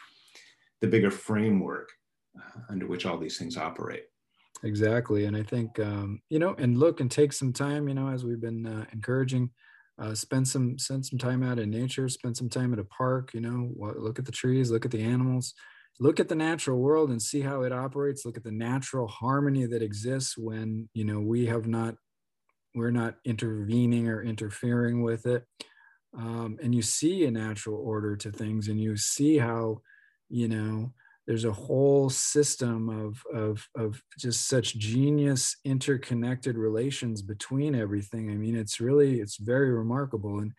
the 0.81 0.87
bigger 0.87 1.11
framework 1.11 1.91
uh, 2.37 2.61
under 2.71 2.87
which 2.87 3.07
all 3.07 3.19
these 3.19 3.39
things 3.39 3.57
operate? 3.57 4.05
Exactly, 4.65 5.25
and 5.25 5.37
I 5.37 5.43
think 5.43 5.79
um, 5.81 6.23
you 6.29 6.39
know, 6.39 6.55
and 6.59 6.79
look 6.79 7.01
and 7.01 7.11
take 7.11 7.33
some 7.33 7.53
time. 7.53 7.89
You 7.89 7.95
know, 7.95 8.09
as 8.09 8.25
we've 8.25 8.41
been 8.41 8.67
uh, 8.67 8.85
encouraging 8.93 9.51
uh, 9.99 10.15
spend 10.15 10.47
some 10.49 10.79
spend 10.79 11.05
some 11.05 11.19
time 11.19 11.43
out 11.43 11.59
in 11.59 11.71
nature 11.71 12.09
spend 12.09 12.37
some 12.37 12.49
time 12.49 12.73
at 12.73 12.79
a 12.79 12.85
park 12.85 13.33
you 13.35 13.41
know 13.41 13.71
look 13.97 14.19
at 14.19 14.25
the 14.25 14.33
trees 14.33 14.71
look 14.71 14.85
at 14.85 14.91
the 14.91 15.03
animals 15.03 15.55
look 16.01 16.19
at 16.19 16.29
the 16.29 16.35
natural 16.35 16.79
world 16.79 17.11
and 17.11 17.21
see 17.21 17.41
how 17.41 17.63
it 17.63 17.73
operates 17.73 18.25
look 18.25 18.37
at 18.37 18.45
the 18.45 18.51
natural 18.51 19.07
harmony 19.07 19.67
that 19.67 19.83
exists 19.83 20.37
when 20.37 20.89
you 20.95 21.05
know 21.05 21.21
we 21.21 21.47
have 21.47 21.67
not 21.67 21.95
we're 22.75 22.91
not 22.91 23.17
intervening 23.25 24.09
or 24.09 24.23
interfering 24.23 25.03
with 25.03 25.27
it 25.27 25.45
um, 26.17 26.59
and 26.63 26.75
you 26.75 26.83
see 26.83 27.25
a 27.25 27.31
natural 27.31 27.77
order 27.77 28.17
to 28.17 28.31
things 28.31 28.69
and 28.69 28.81
you 28.81 28.97
see 28.97 29.39
how 29.39 29.81
you 30.29 30.49
know 30.49 30.93
there's 31.27 31.45
a 31.45 31.53
whole 31.53 32.11
system 32.11 32.89
of, 32.89 33.23
of, 33.33 33.69
of 33.77 34.03
just 34.19 34.49
such 34.49 34.77
genius 34.79 35.57
interconnected 35.65 36.57
relations 36.57 37.23
between 37.23 37.75
everything. 37.75 38.31
I 38.31 38.35
mean, 38.35 38.57
it's 38.57 38.81
really, 38.81 39.21
it's 39.21 39.37
very 39.37 39.73
remarkable. 39.73 40.41
And, 40.41 40.53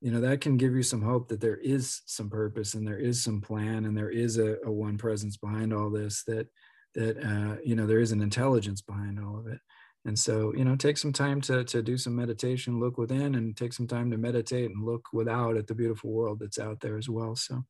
you 0.00 0.10
know, 0.10 0.20
that 0.20 0.40
can 0.40 0.56
give 0.56 0.74
you 0.74 0.82
some 0.82 1.02
hope 1.02 1.28
that 1.28 1.40
there 1.40 1.58
is 1.58 2.00
some 2.06 2.30
purpose 2.30 2.74
and 2.74 2.86
there 2.86 2.98
is 2.98 3.22
some 3.22 3.42
plan 3.42 3.84
and 3.84 3.96
there 3.96 4.10
is 4.10 4.38
a, 4.38 4.56
a 4.64 4.70
one 4.70 4.96
presence 4.96 5.36
behind 5.36 5.74
all 5.74 5.90
this 5.90 6.22
that, 6.26 6.48
that, 6.94 7.18
uh, 7.22 7.56
you 7.62 7.76
know, 7.76 7.86
there 7.86 8.00
is 8.00 8.12
an 8.12 8.22
intelligence 8.22 8.80
behind 8.80 9.20
all 9.20 9.38
of 9.38 9.46
it. 9.46 9.58
And 10.06 10.16
so, 10.16 10.54
you 10.54 10.64
know, 10.64 10.76
take 10.76 10.98
some 10.98 11.12
time 11.12 11.40
to, 11.42 11.64
to 11.64 11.82
do 11.82 11.98
some 11.98 12.14
meditation, 12.14 12.78
look 12.78 12.96
within 12.96 13.34
and 13.34 13.56
take 13.56 13.72
some 13.72 13.88
time 13.88 14.08
to 14.12 14.16
meditate 14.16 14.70
and 14.70 14.84
look 14.84 15.08
without 15.12 15.56
at 15.56 15.66
the 15.66 15.74
beautiful 15.74 16.10
world 16.10 16.38
that's 16.38 16.60
out 16.60 16.78
there 16.80 16.96
as 16.96 17.08
well. 17.08 17.34
So 17.34 17.64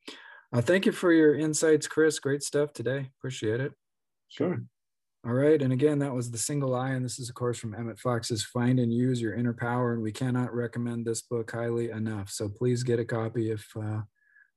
uh, 0.53 0.61
thank 0.61 0.85
you 0.85 0.93
for 0.93 1.13
your 1.13 1.35
insights, 1.35 1.89
Chris. 1.89 2.19
Great 2.19 2.43
stuff 2.43 2.75
today. 2.75 3.11
Appreciate 3.19 3.61
it. 3.61 3.73
Sure. 4.29 4.63
All 5.27 5.33
right. 5.33 5.61
And 5.61 5.73
again, 5.73 5.99
that 6.01 6.15
was 6.15 6.31
The 6.31 6.39
Single 6.39 6.75
Eye. 6.75 6.91
And 6.91 7.05
this 7.05 7.19
is, 7.19 7.31
of 7.31 7.35
course, 7.35 7.59
from 7.59 7.75
Emmett 7.75 7.99
Fox's 7.99 8.45
Find 8.45 8.79
and 8.79 8.93
Use 8.93 9.21
Your 9.21 9.35
Inner 9.35 9.55
Power. 9.55 9.95
And 9.95 10.03
we 10.03 10.13
cannot 10.13 10.55
recommend 10.55 11.07
this 11.07 11.23
book 11.23 11.51
highly 11.51 11.91
enough. 11.91 12.29
So 12.29 12.51
please 12.51 12.83
get 12.83 13.01
a 13.01 13.05
copy 13.05 13.51
if, 13.51 13.67
uh, 13.75 14.03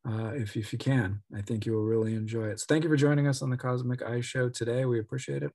uh, 0.08 0.32
if, 0.34 0.58
if 0.58 0.74
you 0.74 0.78
can. 0.78 1.22
I 1.36 1.42
think 1.42 1.66
you 1.66 1.72
will 1.74 1.86
really 1.86 2.14
enjoy 2.14 2.48
it. 2.48 2.60
So 2.60 2.66
thank 2.68 2.84
you 2.84 2.90
for 2.90 2.98
joining 2.98 3.26
us 3.26 3.42
on 3.42 3.50
the 3.50 3.58
Cosmic 3.58 4.04
Eye 4.04 4.22
Show 4.22 4.50
today. 4.50 4.84
We 4.84 5.00
appreciate 5.00 5.44
it. 5.44 5.54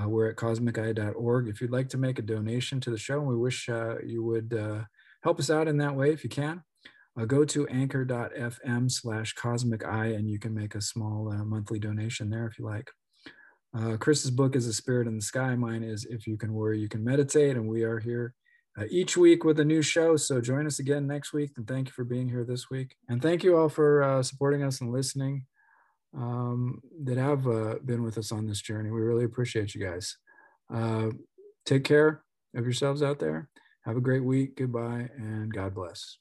Uh, 0.00 0.08
we're 0.08 0.30
at 0.30 0.36
cosmiceye.org. 0.36 1.48
If 1.48 1.60
you'd 1.60 1.70
like 1.70 1.88
to 1.90 1.98
make 1.98 2.18
a 2.18 2.22
donation 2.22 2.80
to 2.80 2.90
the 2.90 2.98
show, 2.98 3.20
we 3.20 3.36
wish 3.36 3.68
uh, 3.68 3.96
you 4.04 4.22
would 4.24 4.54
uh, 4.54 4.84
help 5.22 5.38
us 5.38 5.50
out 5.50 5.68
in 5.68 5.76
that 5.78 5.94
way 5.94 6.12
if 6.12 6.24
you 6.24 6.30
can 6.30 6.62
uh, 7.18 7.26
go 7.26 7.44
to 7.44 7.66
anchor.fm 7.68 8.90
slash 8.90 9.34
cosmic 9.34 9.84
eye 9.84 10.06
and 10.06 10.30
you 10.30 10.38
can 10.38 10.54
make 10.54 10.74
a 10.74 10.80
small 10.80 11.30
uh, 11.30 11.44
monthly 11.44 11.78
donation 11.78 12.30
there 12.30 12.46
if 12.46 12.58
you 12.58 12.64
like. 12.64 12.90
Uh, 13.76 13.96
Chris's 13.96 14.30
book 14.30 14.56
is 14.56 14.66
A 14.66 14.72
Spirit 14.72 15.08
in 15.08 15.16
the 15.16 15.22
Sky. 15.22 15.54
Mine 15.56 15.82
is 15.82 16.06
If 16.06 16.26
You 16.26 16.36
Can 16.36 16.52
Worry, 16.52 16.78
You 16.78 16.88
Can 16.88 17.04
Meditate. 17.04 17.56
And 17.56 17.68
we 17.68 17.82
are 17.84 17.98
here 17.98 18.34
each 18.88 19.18
week 19.18 19.44
with 19.44 19.60
a 19.60 19.64
new 19.64 19.82
show. 19.82 20.16
So 20.16 20.40
join 20.40 20.66
us 20.66 20.78
again 20.78 21.06
next 21.06 21.34
week. 21.34 21.52
And 21.56 21.66
thank 21.66 21.88
you 21.88 21.92
for 21.92 22.04
being 22.04 22.28
here 22.28 22.44
this 22.44 22.70
week. 22.70 22.96
And 23.08 23.20
thank 23.20 23.44
you 23.44 23.56
all 23.56 23.70
for 23.70 24.20
supporting 24.22 24.62
us 24.62 24.80
and 24.80 24.92
listening 24.92 25.46
um, 26.16 26.80
that 27.04 27.16
have 27.16 27.46
uh, 27.46 27.76
been 27.84 28.02
with 28.02 28.18
us 28.18 28.32
on 28.32 28.46
this 28.46 28.60
journey. 28.60 28.90
We 28.90 29.00
really 29.00 29.24
appreciate 29.24 29.74
you 29.74 29.84
guys. 29.84 30.16
Uh, 30.72 31.10
take 31.64 31.84
care 31.84 32.22
of 32.54 32.64
yourselves 32.64 33.02
out 33.02 33.18
there. 33.18 33.48
Have 33.84 33.96
a 33.96 34.00
great 34.00 34.24
week. 34.24 34.56
Goodbye 34.56 35.08
and 35.16 35.52
God 35.52 35.74
bless. 35.74 36.18